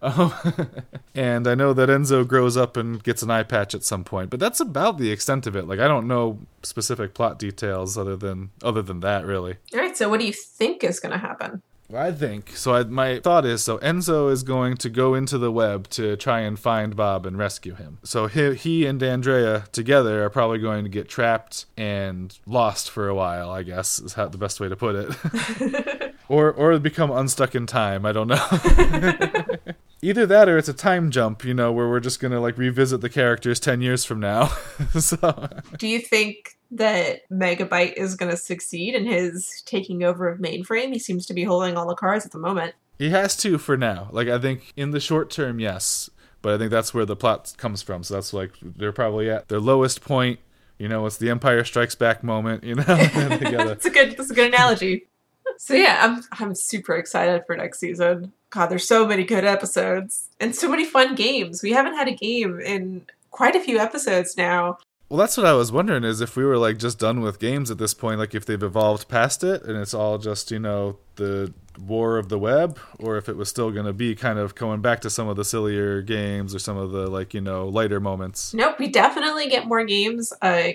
Um, 0.00 0.32
and 1.14 1.46
I 1.46 1.54
know 1.54 1.72
that 1.72 1.88
Enzo 1.88 2.26
grows 2.26 2.56
up 2.56 2.76
and 2.76 3.02
gets 3.02 3.22
an 3.22 3.30
eye 3.30 3.42
patch 3.42 3.74
at 3.74 3.84
some 3.84 4.04
point, 4.04 4.30
but 4.30 4.40
that's 4.40 4.60
about 4.60 4.98
the 4.98 5.10
extent 5.10 5.46
of 5.46 5.56
it. 5.56 5.66
Like 5.66 5.80
I 5.80 5.88
don't 5.88 6.06
know 6.06 6.40
specific 6.62 7.14
plot 7.14 7.38
details 7.38 7.98
other 7.98 8.16
than 8.16 8.50
other 8.62 8.82
than 8.82 9.00
that, 9.00 9.24
really. 9.24 9.56
All 9.74 9.80
right, 9.80 9.96
so 9.96 10.08
what 10.08 10.20
do 10.20 10.26
you 10.26 10.32
think 10.32 10.84
is 10.84 11.00
going 11.00 11.12
to 11.12 11.18
happen? 11.18 11.62
I 11.94 12.12
think 12.12 12.54
so. 12.54 12.74
I, 12.74 12.84
my 12.84 13.18
thought 13.20 13.46
is 13.46 13.64
so 13.64 13.78
Enzo 13.78 14.30
is 14.30 14.42
going 14.42 14.76
to 14.78 14.90
go 14.90 15.14
into 15.14 15.38
the 15.38 15.50
web 15.50 15.88
to 15.90 16.16
try 16.16 16.40
and 16.40 16.58
find 16.58 16.94
Bob 16.94 17.24
and 17.24 17.38
rescue 17.38 17.74
him. 17.74 17.98
So 18.02 18.26
he, 18.26 18.54
he 18.54 18.86
and 18.86 19.02
Andrea 19.02 19.64
together 19.72 20.22
are 20.22 20.28
probably 20.28 20.58
going 20.58 20.84
to 20.84 20.90
get 20.90 21.08
trapped 21.08 21.64
and 21.78 22.38
lost 22.44 22.90
for 22.90 23.08
a 23.08 23.14
while. 23.14 23.50
I 23.50 23.62
guess 23.62 23.98
is 23.98 24.12
how 24.12 24.28
the 24.28 24.36
best 24.36 24.60
way 24.60 24.68
to 24.68 24.76
put 24.76 24.96
it, 24.96 26.14
or 26.28 26.52
or 26.52 26.78
become 26.78 27.10
unstuck 27.10 27.54
in 27.54 27.66
time. 27.66 28.04
I 28.04 28.12
don't 28.12 28.28
know. 28.28 29.76
Either 30.00 30.26
that 30.26 30.48
or 30.48 30.56
it's 30.58 30.68
a 30.68 30.72
time 30.74 31.10
jump, 31.10 31.44
you 31.44 31.54
know, 31.54 31.72
where 31.72 31.88
we're 31.88 32.00
just 32.00 32.20
gonna 32.20 32.40
like 32.40 32.56
revisit 32.56 33.00
the 33.00 33.08
characters 33.08 33.58
ten 33.58 33.80
years 33.80 34.04
from 34.04 34.20
now. 34.20 34.46
so 34.98 35.48
Do 35.76 35.88
you 35.88 35.98
think 36.00 36.56
that 36.70 37.28
Megabyte 37.30 37.94
is 37.94 38.14
going 38.14 38.30
to 38.30 38.36
succeed 38.36 38.94
in 38.94 39.06
his 39.06 39.62
taking 39.64 40.04
over 40.04 40.28
of 40.28 40.38
mainframe? 40.38 40.92
He 40.92 40.98
seems 40.98 41.24
to 41.26 41.34
be 41.34 41.42
holding 41.42 41.76
all 41.78 41.88
the 41.88 41.94
cards 41.94 42.26
at 42.26 42.32
the 42.32 42.38
moment. 42.38 42.74
He 42.98 43.08
has 43.10 43.36
to 43.38 43.56
for 43.58 43.76
now. 43.76 44.08
Like 44.12 44.28
I 44.28 44.38
think 44.38 44.72
in 44.76 44.90
the 44.90 45.00
short 45.00 45.30
term, 45.30 45.58
yes, 45.60 46.10
but 46.42 46.54
I 46.54 46.58
think 46.58 46.70
that's 46.70 46.92
where 46.92 47.06
the 47.06 47.16
plot 47.16 47.54
comes 47.56 47.80
from. 47.82 48.02
So 48.02 48.14
that's 48.14 48.32
like 48.32 48.52
they're 48.62 48.92
probably 48.92 49.30
at 49.30 49.48
their 49.48 49.60
lowest 49.60 50.00
point. 50.02 50.40
You 50.78 50.88
know, 50.88 51.06
it's 51.06 51.16
the 51.16 51.30
Empire 51.30 51.64
Strikes 51.64 51.94
Back 51.96 52.22
moment. 52.22 52.62
You 52.64 52.76
know, 52.76 52.84
and 52.88 53.32
they 53.32 53.50
gotta- 53.50 53.64
That's 53.68 53.86
a 53.86 53.90
good. 53.90 54.16
That's 54.16 54.30
a 54.30 54.34
good 54.34 54.52
analogy. 54.54 55.06
So 55.56 55.74
yeah, 55.74 55.98
I'm 56.02 56.22
I'm 56.32 56.54
super 56.54 56.94
excited 56.96 57.42
for 57.46 57.56
next 57.56 57.80
season. 57.80 58.32
God, 58.50 58.66
there's 58.66 58.86
so 58.86 59.06
many 59.06 59.24
good 59.24 59.44
episodes 59.44 60.28
and 60.40 60.54
so 60.54 60.68
many 60.68 60.84
fun 60.84 61.14
games. 61.14 61.62
We 61.62 61.72
haven't 61.72 61.96
had 61.96 62.08
a 62.08 62.14
game 62.14 62.60
in 62.60 63.02
quite 63.30 63.54
a 63.54 63.60
few 63.60 63.78
episodes 63.78 64.36
now. 64.36 64.78
well, 65.08 65.18
that's 65.18 65.36
what 65.36 65.46
I 65.46 65.52
was 65.52 65.70
wondering 65.70 66.04
is 66.04 66.20
if 66.20 66.36
we 66.36 66.44
were 66.44 66.56
like 66.56 66.78
just 66.78 66.98
done 66.98 67.20
with 67.20 67.38
games 67.38 67.70
at 67.70 67.78
this 67.78 67.94
point, 67.94 68.18
like 68.18 68.34
if 68.34 68.46
they've 68.46 68.62
evolved 68.62 69.08
past 69.08 69.44
it 69.44 69.62
and 69.62 69.76
it's 69.76 69.94
all 69.94 70.18
just 70.18 70.50
you 70.50 70.58
know 70.58 70.96
the 71.16 71.52
war 71.78 72.18
of 72.18 72.28
the 72.28 72.38
web, 72.38 72.78
or 72.98 73.16
if 73.16 73.28
it 73.28 73.36
was 73.36 73.48
still 73.48 73.70
gonna 73.70 73.92
be 73.92 74.14
kind 74.14 74.38
of 74.38 74.54
going 74.54 74.80
back 74.80 75.00
to 75.00 75.10
some 75.10 75.28
of 75.28 75.36
the 75.36 75.44
sillier 75.44 76.02
games 76.02 76.54
or 76.54 76.58
some 76.58 76.76
of 76.76 76.90
the 76.90 77.06
like 77.06 77.34
you 77.34 77.40
know 77.40 77.68
lighter 77.68 78.00
moments. 78.00 78.54
Nope, 78.54 78.78
we 78.78 78.88
definitely 78.88 79.48
get 79.48 79.66
more 79.66 79.84
games. 79.84 80.32
Uh, 80.42 80.70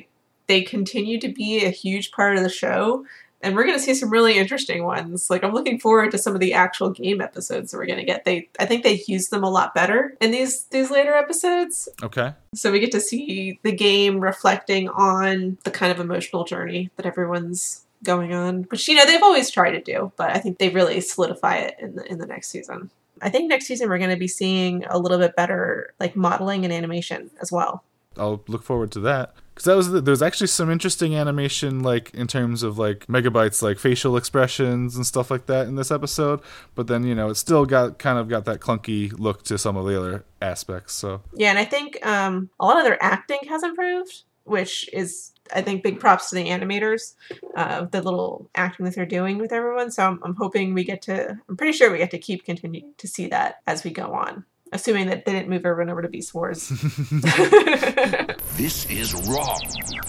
they 0.48 0.62
continue 0.62 1.20
to 1.20 1.30
be 1.30 1.66
a 1.66 1.70
huge 1.70 2.12
part 2.12 2.36
of 2.38 2.44
the 2.44 2.50
show, 2.50 3.06
and 3.44 3.56
we're 3.56 3.66
going 3.66 3.78
to 3.78 3.84
see 3.84 3.94
some 3.94 4.10
really 4.10 4.38
interesting 4.38 4.86
ones. 4.86 5.30
Like 5.30 5.44
I'm 5.44 5.54
looking 5.54 5.78
forward 5.78 6.12
to 6.12 6.18
some 6.18 6.34
of 6.34 6.40
the 6.40 6.54
actual 6.54 6.90
game 6.90 7.20
episodes 7.20 7.72
that 7.72 7.78
we're 7.78 7.86
going 7.86 8.00
to 8.00 8.06
get. 8.06 8.24
They, 8.24 8.48
I 8.58 8.66
think 8.66 8.84
they 8.84 9.04
use 9.06 9.28
them 9.28 9.44
a 9.44 9.50
lot 9.50 9.76
better 9.76 10.16
in 10.22 10.32
these 10.32 10.64
these 10.66 10.90
later 10.90 11.14
episodes. 11.14 11.90
Okay. 12.02 12.34
So 12.56 12.72
we 12.72 12.80
get 12.80 12.94
to 12.94 13.02
see 13.02 13.60
the 13.62 13.74
game 13.74 14.20
reflecting 14.20 14.88
on 14.90 15.58
the 15.66 15.72
kind 15.72 15.92
of 15.92 16.00
emotional 16.00 16.46
journey 16.46 16.90
that 16.96 17.06
everyone's 17.06 17.86
going 18.04 18.34
on, 18.34 18.64
which 18.64 18.88
you 18.88 18.96
know 18.96 19.06
they've 19.06 19.22
always 19.22 19.52
tried 19.52 19.72
to 19.72 19.82
do, 19.82 20.12
but 20.16 20.32
I 20.32 20.40
think 20.40 20.58
they 20.58 20.70
really 20.70 21.02
solidify 21.02 21.58
it 21.58 21.76
in 21.80 21.96
the 21.96 22.10
in 22.10 22.20
the 22.20 22.26
next 22.26 22.48
season. 22.48 22.90
I 23.22 23.30
think 23.30 23.50
next 23.50 23.68
season 23.68 23.90
we're 23.90 24.00
going 24.00 24.10
to 24.10 24.18
be 24.18 24.28
seeing 24.28 24.86
a 24.86 24.98
little 24.98 25.20
bit 25.20 25.36
better 25.36 25.94
like 26.00 26.16
modeling 26.16 26.64
and 26.64 26.74
animation 26.74 27.30
as 27.42 27.52
well. 27.52 27.84
I'll 28.18 28.44
look 28.48 28.64
forward 28.64 28.92
to 28.94 29.00
that 29.02 29.36
because 29.54 29.66
that 29.66 29.76
was 29.76 29.92
the, 29.92 30.02
there's 30.02 30.22
actually 30.22 30.48
some 30.48 30.70
interesting 30.72 31.16
animation 31.16 31.82
like 31.82 32.14
in 32.14 32.28
terms 32.28 32.64
of 32.64 32.78
like 32.78 33.06
megabytes 33.08 33.62
like 33.62 33.78
facial 33.78 34.18
expressions 34.18 34.96
and 34.96 35.06
stuff 35.06 35.30
like 35.30 35.46
that 35.46 35.68
in 35.68 35.76
this 35.76 35.92
episode 35.92 36.40
but 36.76 36.88
then 36.88 37.04
you 37.04 37.14
know 37.14 37.30
it 37.30 37.36
still 37.36 37.66
got 37.66 38.00
kind 38.00 38.18
of 38.18 38.28
got 38.28 38.46
that 38.46 38.60
clunky 38.60 39.12
look 39.20 39.44
to 39.44 39.58
some 39.58 39.78
of 39.78 39.86
the 39.86 39.98
other 39.98 40.24
aspects 40.42 40.94
so 40.94 41.22
Yeah, 41.36 41.50
and 41.50 41.60
I 41.60 41.66
think 41.66 42.06
um, 42.06 42.50
a 42.60 42.66
lot 42.66 42.78
of 42.78 42.84
their 42.84 43.02
acting 43.04 43.40
has 43.50 43.64
improved, 43.64 44.24
which 44.44 44.90
is 44.94 45.32
I 45.54 45.62
think 45.62 45.84
big 45.84 46.00
props 46.00 46.30
to 46.30 46.36
the 46.36 46.46
animators, 46.46 47.16
uh, 47.56 47.86
the 47.86 48.02
little 48.02 48.50
acting 48.56 48.86
that 48.86 48.96
they're 48.96 49.06
doing 49.06 49.38
with 49.38 49.52
everyone. 49.52 49.92
So 49.92 50.06
I'm, 50.06 50.20
I'm 50.24 50.36
hoping 50.36 50.74
we 50.74 50.84
get 50.84 51.02
to. 51.04 51.38
I'm 51.50 51.58
pretty 51.58 51.74
sure 51.74 51.92
we 51.92 51.98
get 51.98 52.12
to 52.12 52.20
keep 52.20 52.46
continuing 52.46 52.94
to 52.98 53.08
see 53.08 53.28
that 53.28 53.60
as 53.68 53.84
we 53.84 53.92
go 53.92 54.14
on, 54.14 54.46
assuming 54.72 55.08
that 55.08 55.26
they 55.26 55.34
didn't 55.34 55.50
move 55.50 55.66
everyone 55.66 55.92
over 55.92 56.02
to 56.02 56.08
Beast 56.08 56.34
Wars. 56.34 56.70
This 58.56 58.86
is 58.90 59.14
wrong. 59.28 59.60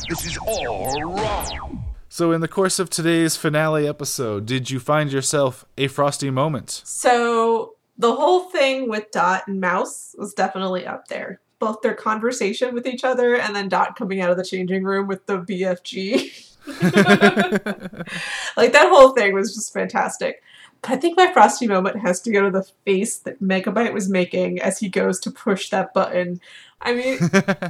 This 0.09 0.27
is 0.27 0.37
all 0.47 1.01
wrong. 1.01 1.85
so 2.11 2.31
in 2.33 2.43
the 2.43 2.49
course 2.49 2.79
of 2.79 2.91
today's 2.91 3.37
finale 3.37 3.89
episode 3.89 4.45
did 4.45 4.71
you 4.71 4.79
find 4.79 5.11
yourself 5.11 5.65
a 5.79 5.89
frosty 5.89 6.31
moment 6.31 6.83
so 6.85 7.75
the 7.97 8.15
whole 8.15 8.51
thing 8.51 8.89
with 8.91 9.11
Dot 9.13 9.45
and 9.47 9.61
Mouse 9.61 10.15
was 10.19 10.35
definitely 10.35 10.87
up 10.87 11.09
there. 11.09 11.41
Both 11.59 11.81
their 11.81 11.95
conversation 11.95 12.75
with 12.75 12.87
each 12.87 13.05
other 13.05 13.37
and 13.37 13.55
then 13.55 13.69
Dot 13.69 13.97
coming 13.97 14.21
out 14.21 14.31
of 14.31 14.37
the 14.37 14.45
changing 14.45 14.85
room 14.85 15.07
with 15.07 15.25
the 15.27 15.39
BFG. 15.39 16.51
like 18.57 18.73
that 18.73 18.89
whole 18.91 19.11
thing 19.11 19.33
was 19.33 19.55
just 19.55 19.73
fantastic. 19.73 20.43
But 20.83 20.93
I 20.93 20.97
think 20.97 21.17
my 21.17 21.33
frosty 21.33 21.67
moment 21.67 22.01
has 22.01 22.21
to 22.23 22.33
go 22.33 22.43
to 22.43 22.51
the 22.51 22.69
face 22.85 23.19
that 23.19 23.43
Megabyte 23.43 23.95
was 23.95 24.09
making 24.09 24.61
as 24.61 24.79
he 24.79 24.89
goes 24.89 25.19
to 25.21 25.31
push 25.31 25.71
that 25.71 25.95
button. 25.95 26.41
I 26.85 26.95
mean, 26.95 27.19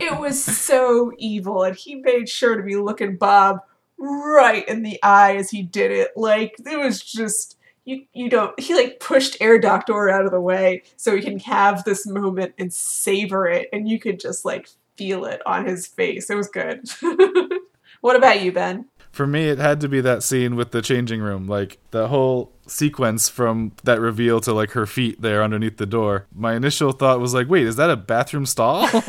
it 0.01 0.19
was 0.19 0.43
so 0.43 1.13
evil, 1.19 1.63
and 1.63 1.77
he 1.77 1.97
made 1.97 2.29
sure 2.29 2.57
to 2.57 2.63
be 2.63 2.77
looking 2.77 3.17
Bob 3.17 3.61
right 3.99 4.67
in 4.69 4.83
the 4.83 5.01
eye 5.03 5.37
as 5.37 5.51
he 5.51 5.63
did 5.63 5.91
it. 5.91 6.11
Like 6.17 6.57
it 6.59 6.79
was 6.79 7.01
just 7.01 7.57
you 7.85 8.05
you 8.13 8.29
don't 8.29 8.59
he 8.59 8.75
like 8.75 9.01
pushed 9.01 9.41
Herr 9.41 9.59
Doktor 9.59 10.11
out 10.11 10.25
of 10.25 10.31
the 10.31 10.41
way 10.41 10.83
so 10.97 11.15
he 11.15 11.23
can 11.23 11.39
have 11.41 11.85
this 11.85 12.07
moment 12.07 12.55
and 12.59 12.73
savor 12.73 13.47
it, 13.47 13.69
and 13.73 13.89
you 13.89 13.99
could 13.99 14.21
just 14.21 14.45
like 14.45 14.69
feel 14.97 15.25
it 15.25 15.41
on 15.47 15.67
his 15.67 15.87
face. 15.87 16.31
It 16.31 16.37
was 16.37 16.49
good. 16.49 16.89
what 18.01 18.17
about 18.17 18.43
you, 18.43 18.53
Ben? 18.53 18.87
For 19.15 19.27
me 19.29 19.49
it 19.49 19.59
had 19.59 19.81
to 19.81 19.89
be 19.89 20.01
that 20.01 20.23
scene 20.25 20.57
with 20.57 20.73
the 20.73 20.83
changing 20.83 21.21
room 21.21 21.47
like 21.47 21.79
the 21.93 22.09
whole 22.09 22.53
sequence 22.67 23.29
from 23.29 23.73
that 23.85 24.01
reveal 24.01 24.41
to 24.41 24.53
like 24.53 24.73
her 24.73 24.87
feet 24.87 25.21
there 25.23 25.43
underneath 25.43 25.77
the 25.77 25.87
door. 25.87 26.27
My 26.35 26.55
initial 26.55 26.91
thought 26.93 27.21
was 27.21 27.33
like 27.33 27.49
wait 27.49 27.67
is 27.67 27.77
that 27.77 27.91
a 27.91 27.97
bathroom 27.97 28.45
stall? 28.47 28.89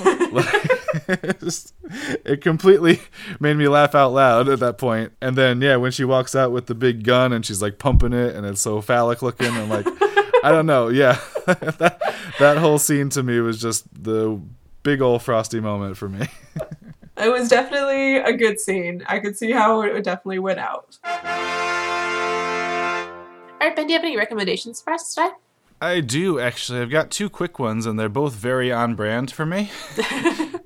It, 2.25 2.41
completely 2.41 3.01
made 3.39 3.57
me 3.57 3.67
laugh 3.67 3.95
out 3.95 4.13
loud 4.13 4.47
at 4.47 4.59
that 4.59 4.77
point. 4.77 5.09
point. 5.09 5.17
And 5.21 5.35
then 5.35 5.61
yeah 5.61 5.75
when 5.75 5.91
she 5.91 6.05
walks 6.05 6.35
out 6.35 6.51
with 6.51 6.67
the 6.67 6.75
big 6.75 7.03
gun 7.03 7.33
and 7.33 7.45
she's 7.45 7.61
like 7.61 7.79
pumping 7.79 8.13
it 8.13 8.35
and 8.35 8.45
it's 8.45 8.61
so 8.61 8.79
phallic 8.81 9.21
looking 9.21 9.53
and 9.55 9.69
like 9.69 9.87
i 10.43 10.51
don't 10.51 10.65
know 10.65 10.87
yeah. 10.89 11.19
That, 11.45 12.01
that 12.39 12.57
whole 12.57 12.79
scene 12.79 13.09
to 13.09 13.23
me 13.23 13.39
was 13.39 13.61
just 13.61 13.85
the 14.03 14.39
big 14.83 15.01
old 15.01 15.21
frosty 15.21 15.59
moment 15.59 15.97
for 15.97 16.07
me 16.07 16.27
It 17.17 17.29
was 17.29 17.47
definitely 17.47 18.17
a 18.17 18.33
good 18.33 18.59
scene. 18.59 19.03
I 19.07 19.19
could 19.19 19.37
see 19.37 19.51
how 19.51 19.81
it 19.81 20.03
definitely 20.03 20.39
went 20.39 20.59
out. 20.59 20.97
All 21.05 21.11
right, 23.61 23.75
Ben, 23.75 23.87
do 23.87 23.93
you 23.93 23.97
have 23.97 24.05
any 24.05 24.17
recommendations 24.17 24.81
for 24.81 24.91
us 24.91 25.15
today? 25.15 25.29
I 25.81 25.99
do 25.99 26.39
actually. 26.39 26.79
I've 26.79 26.89
got 26.89 27.11
two 27.11 27.29
quick 27.29 27.59
ones, 27.59 27.85
and 27.85 27.99
they're 27.99 28.09
both 28.09 28.33
very 28.33 28.71
on 28.71 28.95
brand 28.95 29.31
for 29.31 29.45
me. 29.45 29.71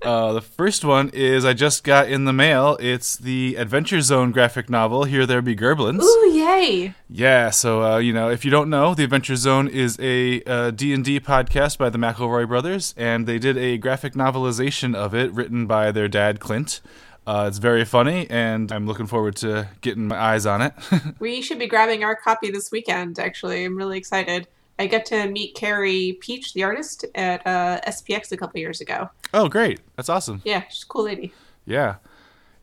uh, 0.04 0.34
the 0.34 0.41
first 0.41 0.86
one 0.86 1.10
is 1.13 1.43
I 1.45 1.54
just 1.54 1.84
got 1.84 2.10
in 2.10 2.26
the 2.26 2.34
mail. 2.34 2.78
It's 2.80 3.17
the 3.17 3.56
Adventure 3.56 4.02
Zone 4.02 4.32
graphic 4.32 4.69
novel. 4.69 5.06
Here 5.06 5.26
there 5.26 5.41
be 5.41 5.56
Gerblins. 5.56 6.04
Ooh, 6.04 6.32
yay! 6.32 6.93
Yeah, 7.10 7.50
so 7.50 7.84
uh, 7.84 7.98
you 7.98 8.13
know, 8.13 8.30
if 8.30 8.45
you 8.45 8.52
don't 8.52 8.69
know, 8.69 8.93
the 8.93 9.04
Adventure 9.04 9.36
Zone 9.36 9.67
is 9.67 9.98
a 10.00 10.43
uh, 10.43 10.72
D&D 10.72 11.19
podcast 11.22 11.78
by 11.78 11.89
the 11.89 11.98
McElroy 11.98 12.48
brothers, 12.48 12.93
and 12.95 13.26
they 13.28 13.39
did 13.39 13.58
a 13.58 13.78
graphic 13.78 14.13
novelization 14.13 14.95
of 14.95 15.15
it 15.15 15.32
written 15.34 15.65
by 15.65 15.91
their 15.91 16.08
dad 16.08 16.39
Clint. 16.39 16.82
Uh, 17.26 17.45
it's 17.48 17.60
very 17.60 17.86
funny, 17.86 18.28
and 18.30 18.72
I'm 18.72 18.88
looking 18.88 19.06
forward 19.06 19.36
to 19.38 19.67
getting 19.82 20.08
my 20.08 20.17
eyes 20.17 20.45
on 20.45 20.62
it. 20.62 20.74
We 21.19 21.41
should 21.41 21.60
be 21.60 21.67
grabbing 21.67 22.04
our 22.04 22.15
copy 22.15 22.50
this 22.50 22.72
weekend, 22.72 23.19
actually. 23.19 23.65
I'm 23.65 23.76
really 23.76 23.98
excited. 23.98 24.48
I 24.80 24.88
got 24.88 25.06
to 25.08 25.28
meet 25.28 25.56
Carey 25.56 26.18
Pietsch, 26.22 26.54
the 26.54 26.63
artist, 26.63 27.06
at 27.13 27.46
uh, 27.46 27.82
SPX 27.86 28.32
a 28.32 28.38
couple 28.38 28.60
years 28.60 28.80
ago. 28.80 29.10
oh, 29.34 29.50
great! 29.50 29.82
That's 29.98 30.10
awesome. 30.10 30.42
Yeah, 30.46 30.63
she's 30.70 30.84
a 30.84 30.88
cool 30.88 31.04
lady. 31.04 31.34
Yeah. 31.65 31.96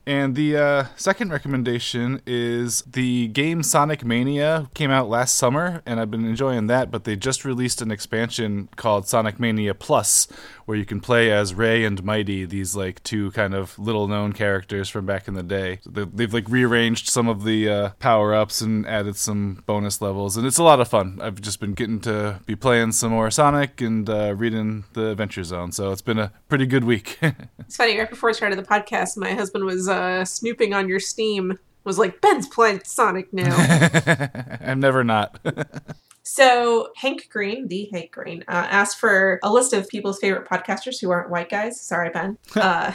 And 0.07 0.35
the 0.35 0.55
uh, 0.55 0.85
second 0.95 1.31
recommendation 1.33 2.21
is 2.25 2.81
the 2.83 3.27
game 3.27 3.61
Sonic 3.61 4.05
Mania 4.05 4.69
came 4.73 4.89
out 4.89 5.09
last 5.09 5.35
summer, 5.35 5.81
and 5.85 5.99
I've 5.99 6.09
been 6.09 6.25
enjoying 6.25 6.67
that. 6.67 6.89
But 6.89 7.03
they 7.03 7.17
just 7.17 7.43
released 7.43 7.81
an 7.81 7.91
expansion 7.91 8.69
called 8.77 9.05
Sonic 9.05 9.37
Mania 9.37 9.73
Plus, 9.73 10.29
where 10.63 10.77
you 10.77 10.85
can 10.85 11.01
play 11.01 11.29
as 11.29 11.53
Ray 11.53 11.83
and 11.83 12.01
Mighty, 12.05 12.45
these 12.45 12.73
like 12.73 13.03
two 13.03 13.31
kind 13.31 13.53
of 13.53 13.77
little 13.77 14.07
known 14.07 14.31
characters 14.31 14.87
from 14.87 15.05
back 15.05 15.27
in 15.27 15.33
the 15.33 15.43
day. 15.43 15.79
So 15.83 15.89
they, 15.89 16.05
they've 16.05 16.33
like 16.33 16.47
rearranged 16.47 17.09
some 17.09 17.27
of 17.27 17.43
the 17.43 17.67
uh, 17.67 17.89
power 17.99 18.33
ups 18.33 18.61
and 18.61 18.87
added 18.87 19.17
some 19.17 19.61
bonus 19.65 20.01
levels, 20.01 20.37
and 20.37 20.47
it's 20.47 20.57
a 20.57 20.63
lot 20.63 20.79
of 20.79 20.87
fun. 20.87 21.19
I've 21.21 21.41
just 21.41 21.59
been 21.59 21.73
getting 21.73 21.99
to 22.01 22.39
be 22.45 22.55
playing 22.55 22.93
some 22.93 23.11
more 23.11 23.29
Sonic 23.29 23.81
and 23.81 24.09
uh, 24.09 24.35
reading 24.37 24.85
the 24.93 25.09
Adventure 25.09 25.43
Zone, 25.43 25.73
so 25.73 25.91
it's 25.91 26.01
been 26.01 26.17
a 26.17 26.31
pretty 26.47 26.65
good 26.65 26.85
week. 26.85 27.19
It's 27.59 27.75
funny, 27.75 27.99
right 27.99 28.09
before 28.09 28.29
I 28.29 28.31
started 28.31 28.57
the 28.57 28.63
podcast, 28.63 29.17
my 29.17 29.33
husband 29.33 29.65
was 29.65 29.89
uh, 29.97 30.25
snooping 30.25 30.73
on 30.73 30.87
your 30.87 30.99
Steam, 30.99 31.57
was 31.87 31.97
like, 31.97 32.21
Ben's 32.21 32.47
playing 32.47 32.81
Sonic 32.83 33.33
now. 33.33 33.55
I'm 34.61 34.79
never 34.79 35.03
not. 35.03 35.39
so, 36.23 36.89
Hank 36.97 37.29
Green, 37.31 37.69
the 37.69 37.89
Hank 37.91 38.11
Green, 38.11 38.43
uh, 38.47 38.67
asked 38.69 38.99
for 38.99 39.39
a 39.41 39.51
list 39.51 39.73
of 39.73 39.87
people's 39.87 40.19
favorite 40.19 40.47
podcasters 40.47 40.99
who 40.99 41.09
aren't 41.09 41.29
white 41.29 41.49
guys. 41.49 41.79
Sorry, 41.79 42.09
Ben. 42.09 42.37
uh, 42.55 42.93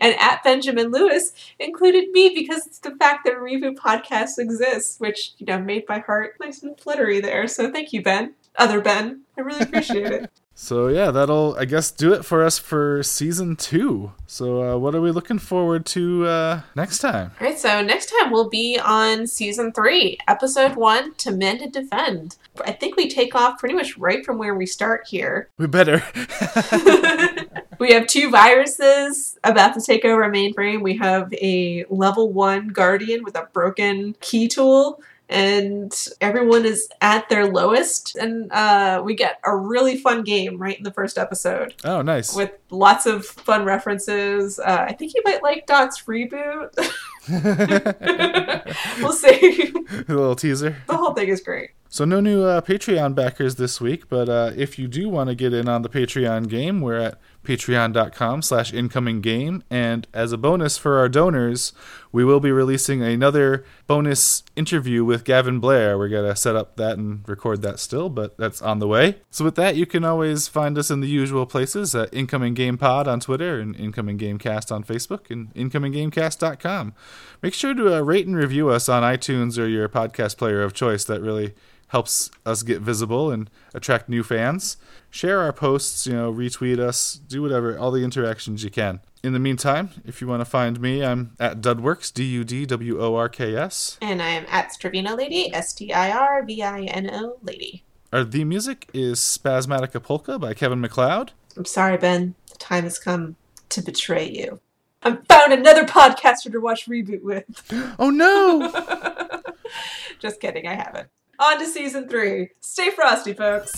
and 0.00 0.16
at 0.18 0.42
Benjamin 0.42 0.90
Lewis 0.90 1.32
included 1.60 2.10
me 2.10 2.32
because 2.34 2.66
it's 2.66 2.80
the 2.80 2.96
fact 2.96 3.24
that 3.24 3.34
Reboot 3.34 3.76
Podcast 3.76 4.38
exists, 4.38 4.98
which, 4.98 5.32
you 5.38 5.46
know, 5.46 5.60
made 5.60 5.84
my 5.88 6.00
heart 6.00 6.34
nice 6.40 6.62
and 6.62 6.78
fluttery 6.78 7.20
there. 7.20 7.46
So, 7.46 7.70
thank 7.70 7.92
you, 7.92 8.02
Ben. 8.02 8.34
Other 8.58 8.80
Ben. 8.80 9.22
I 9.36 9.40
really 9.42 9.62
appreciate 9.62 10.06
it. 10.06 10.30
So 10.58 10.88
yeah, 10.88 11.10
that'll 11.10 11.54
I 11.58 11.66
guess 11.66 11.90
do 11.90 12.14
it 12.14 12.24
for 12.24 12.42
us 12.42 12.58
for 12.58 13.02
season 13.02 13.56
two. 13.56 14.12
So 14.26 14.62
uh, 14.62 14.78
what 14.78 14.94
are 14.94 15.02
we 15.02 15.10
looking 15.10 15.38
forward 15.38 15.84
to 15.86 16.26
uh, 16.26 16.60
next 16.74 17.00
time? 17.00 17.32
All 17.38 17.46
right, 17.46 17.58
so 17.58 17.82
next 17.82 18.06
time 18.06 18.32
we'll 18.32 18.48
be 18.48 18.80
on 18.82 19.26
season 19.26 19.70
three, 19.72 20.16
episode 20.26 20.74
one, 20.74 21.12
to 21.16 21.30
mend 21.30 21.60
and 21.60 21.70
defend. 21.70 22.36
I 22.64 22.72
think 22.72 22.96
we 22.96 23.06
take 23.10 23.34
off 23.34 23.58
pretty 23.58 23.74
much 23.74 23.98
right 23.98 24.24
from 24.24 24.38
where 24.38 24.54
we 24.54 24.64
start 24.64 25.06
here. 25.06 25.50
We 25.58 25.66
better. 25.66 26.02
we 27.78 27.92
have 27.92 28.06
two 28.06 28.30
viruses 28.30 29.38
about 29.44 29.74
to 29.74 29.82
take 29.82 30.06
over 30.06 30.22
a 30.22 30.32
mainframe. 30.32 30.80
We 30.80 30.96
have 30.96 31.30
a 31.34 31.84
level 31.90 32.32
one 32.32 32.68
guardian 32.68 33.24
with 33.24 33.36
a 33.36 33.46
broken 33.52 34.16
key 34.20 34.48
tool. 34.48 35.02
And 35.28 35.92
everyone 36.20 36.64
is 36.64 36.88
at 37.00 37.28
their 37.28 37.46
lowest, 37.46 38.14
and 38.14 38.50
uh, 38.52 39.02
we 39.04 39.14
get 39.14 39.40
a 39.44 39.56
really 39.56 39.96
fun 39.96 40.22
game 40.22 40.56
right 40.56 40.78
in 40.78 40.84
the 40.84 40.92
first 40.92 41.18
episode 41.18 41.74
oh, 41.84 42.00
nice. 42.00 42.34
with 42.34 42.52
lots 42.70 43.06
of 43.06 43.26
fun 43.26 43.64
references. 43.64 44.60
Uh, 44.60 44.86
I 44.88 44.92
think 44.92 45.14
you 45.14 45.22
might 45.24 45.42
like 45.42 45.66
Dot's 45.66 46.04
reboot. 46.04 46.72
we'll 49.00 49.12
see. 49.12 49.72
A 50.08 50.12
little 50.12 50.36
teaser. 50.36 50.76
the 50.86 50.96
whole 50.96 51.12
thing 51.12 51.28
is 51.28 51.40
great. 51.40 51.70
So 51.88 52.04
no 52.04 52.20
new 52.20 52.44
uh, 52.44 52.60
Patreon 52.60 53.14
backers 53.14 53.56
this 53.56 53.80
week, 53.80 54.08
but 54.08 54.28
uh, 54.28 54.52
if 54.54 54.78
you 54.78 54.86
do 54.86 55.08
want 55.08 55.30
to 55.30 55.34
get 55.34 55.52
in 55.52 55.68
on 55.68 55.82
the 55.82 55.88
Patreon 55.88 56.48
game, 56.48 56.80
we're 56.80 56.98
at 56.98 57.18
patreon.com 57.46 58.42
slash 58.42 58.72
incoming 58.72 59.20
game. 59.20 59.62
And 59.70 60.06
as 60.12 60.32
a 60.32 60.36
bonus 60.36 60.76
for 60.76 60.98
our 60.98 61.08
donors, 61.08 61.72
we 62.12 62.24
will 62.24 62.40
be 62.40 62.50
releasing 62.50 63.02
another 63.02 63.64
bonus 63.86 64.42
interview 64.56 65.04
with 65.04 65.24
Gavin 65.24 65.60
Blair. 65.60 65.96
We're 65.96 66.08
going 66.08 66.28
to 66.28 66.36
set 66.36 66.56
up 66.56 66.76
that 66.76 66.98
and 66.98 67.26
record 67.28 67.62
that 67.62 67.78
still, 67.78 68.08
but 68.08 68.36
that's 68.36 68.60
on 68.60 68.78
the 68.78 68.88
way. 68.88 69.18
So 69.30 69.44
with 69.44 69.54
that, 69.56 69.76
you 69.76 69.86
can 69.86 70.04
always 70.04 70.48
find 70.48 70.76
us 70.78 70.90
in 70.90 71.00
the 71.00 71.08
usual 71.08 71.46
places 71.46 71.94
at 71.94 72.12
Incoming 72.12 72.54
Game 72.54 72.78
Pod 72.78 73.06
on 73.06 73.20
Twitter 73.20 73.60
and 73.60 73.76
Incoming 73.76 74.18
Gamecast 74.18 74.72
on 74.72 74.82
Facebook 74.82 75.30
and 75.30 75.52
incominggamecast.com. 75.54 76.94
Make 77.42 77.54
sure 77.54 77.74
to 77.74 77.96
uh, 77.96 78.00
rate 78.00 78.26
and 78.26 78.36
review 78.36 78.70
us 78.70 78.88
on 78.88 79.02
iTunes 79.02 79.58
or 79.58 79.66
your 79.66 79.88
podcast 79.88 80.36
player 80.36 80.62
of 80.62 80.72
choice. 80.72 81.04
That 81.04 81.20
really 81.20 81.54
helps 81.88 82.30
us 82.44 82.62
get 82.62 82.80
visible 82.80 83.30
and 83.30 83.48
attract 83.74 84.08
new 84.08 84.22
fans. 84.22 84.76
Share 85.10 85.40
our 85.40 85.52
posts, 85.52 86.06
you 86.06 86.12
know, 86.12 86.32
retweet 86.32 86.78
us, 86.78 87.14
do 87.28 87.42
whatever, 87.42 87.78
all 87.78 87.90
the 87.90 88.04
interactions 88.04 88.64
you 88.64 88.70
can. 88.70 89.00
In 89.22 89.32
the 89.32 89.38
meantime, 89.38 89.90
if 90.04 90.20
you 90.20 90.26
want 90.26 90.40
to 90.40 90.44
find 90.44 90.80
me, 90.80 91.04
I'm 91.04 91.32
at 91.40 91.60
Dudworks, 91.60 92.12
D 92.12 92.24
U 92.24 92.44
D 92.44 92.66
W 92.66 93.00
O 93.00 93.14
R 93.16 93.28
K 93.28 93.56
S. 93.56 93.98
And 94.00 94.22
I 94.22 94.28
am 94.28 94.46
at 94.48 94.70
Stirvino 94.70 95.16
Lady, 95.16 95.52
S 95.52 95.72
T 95.72 95.92
I 95.92 96.10
R 96.10 96.44
V 96.44 96.62
I 96.62 96.82
N 96.82 97.10
O 97.12 97.38
Lady. 97.42 97.82
Our 98.12 98.24
the 98.24 98.44
music 98.44 98.88
is 98.94 99.18
Spazzmatica 99.18 100.02
Polka 100.02 100.38
by 100.38 100.54
Kevin 100.54 100.80
MacLeod. 100.80 101.32
I'm 101.56 101.64
sorry, 101.64 101.96
Ben. 101.96 102.34
The 102.52 102.58
time 102.58 102.84
has 102.84 102.98
come 102.98 103.36
to 103.70 103.82
betray 103.82 104.28
you. 104.28 104.60
I 105.02 105.16
found 105.28 105.52
another 105.52 105.84
podcaster 105.84 106.50
to 106.52 106.58
watch 106.58 106.86
Reboot 106.86 107.22
with. 107.22 107.44
Oh 107.98 108.10
no! 108.10 108.70
Just 110.20 110.40
kidding, 110.40 110.66
I 110.66 110.74
haven't. 110.74 111.08
On 111.38 111.58
to 111.58 111.66
season 111.66 112.08
three. 112.08 112.48
Stay 112.60 112.90
frosty, 112.90 113.34
folks. 113.34 113.70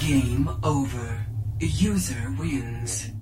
Game 0.00 0.50
over. 0.64 1.26
User 1.60 2.34
wins. 2.36 3.12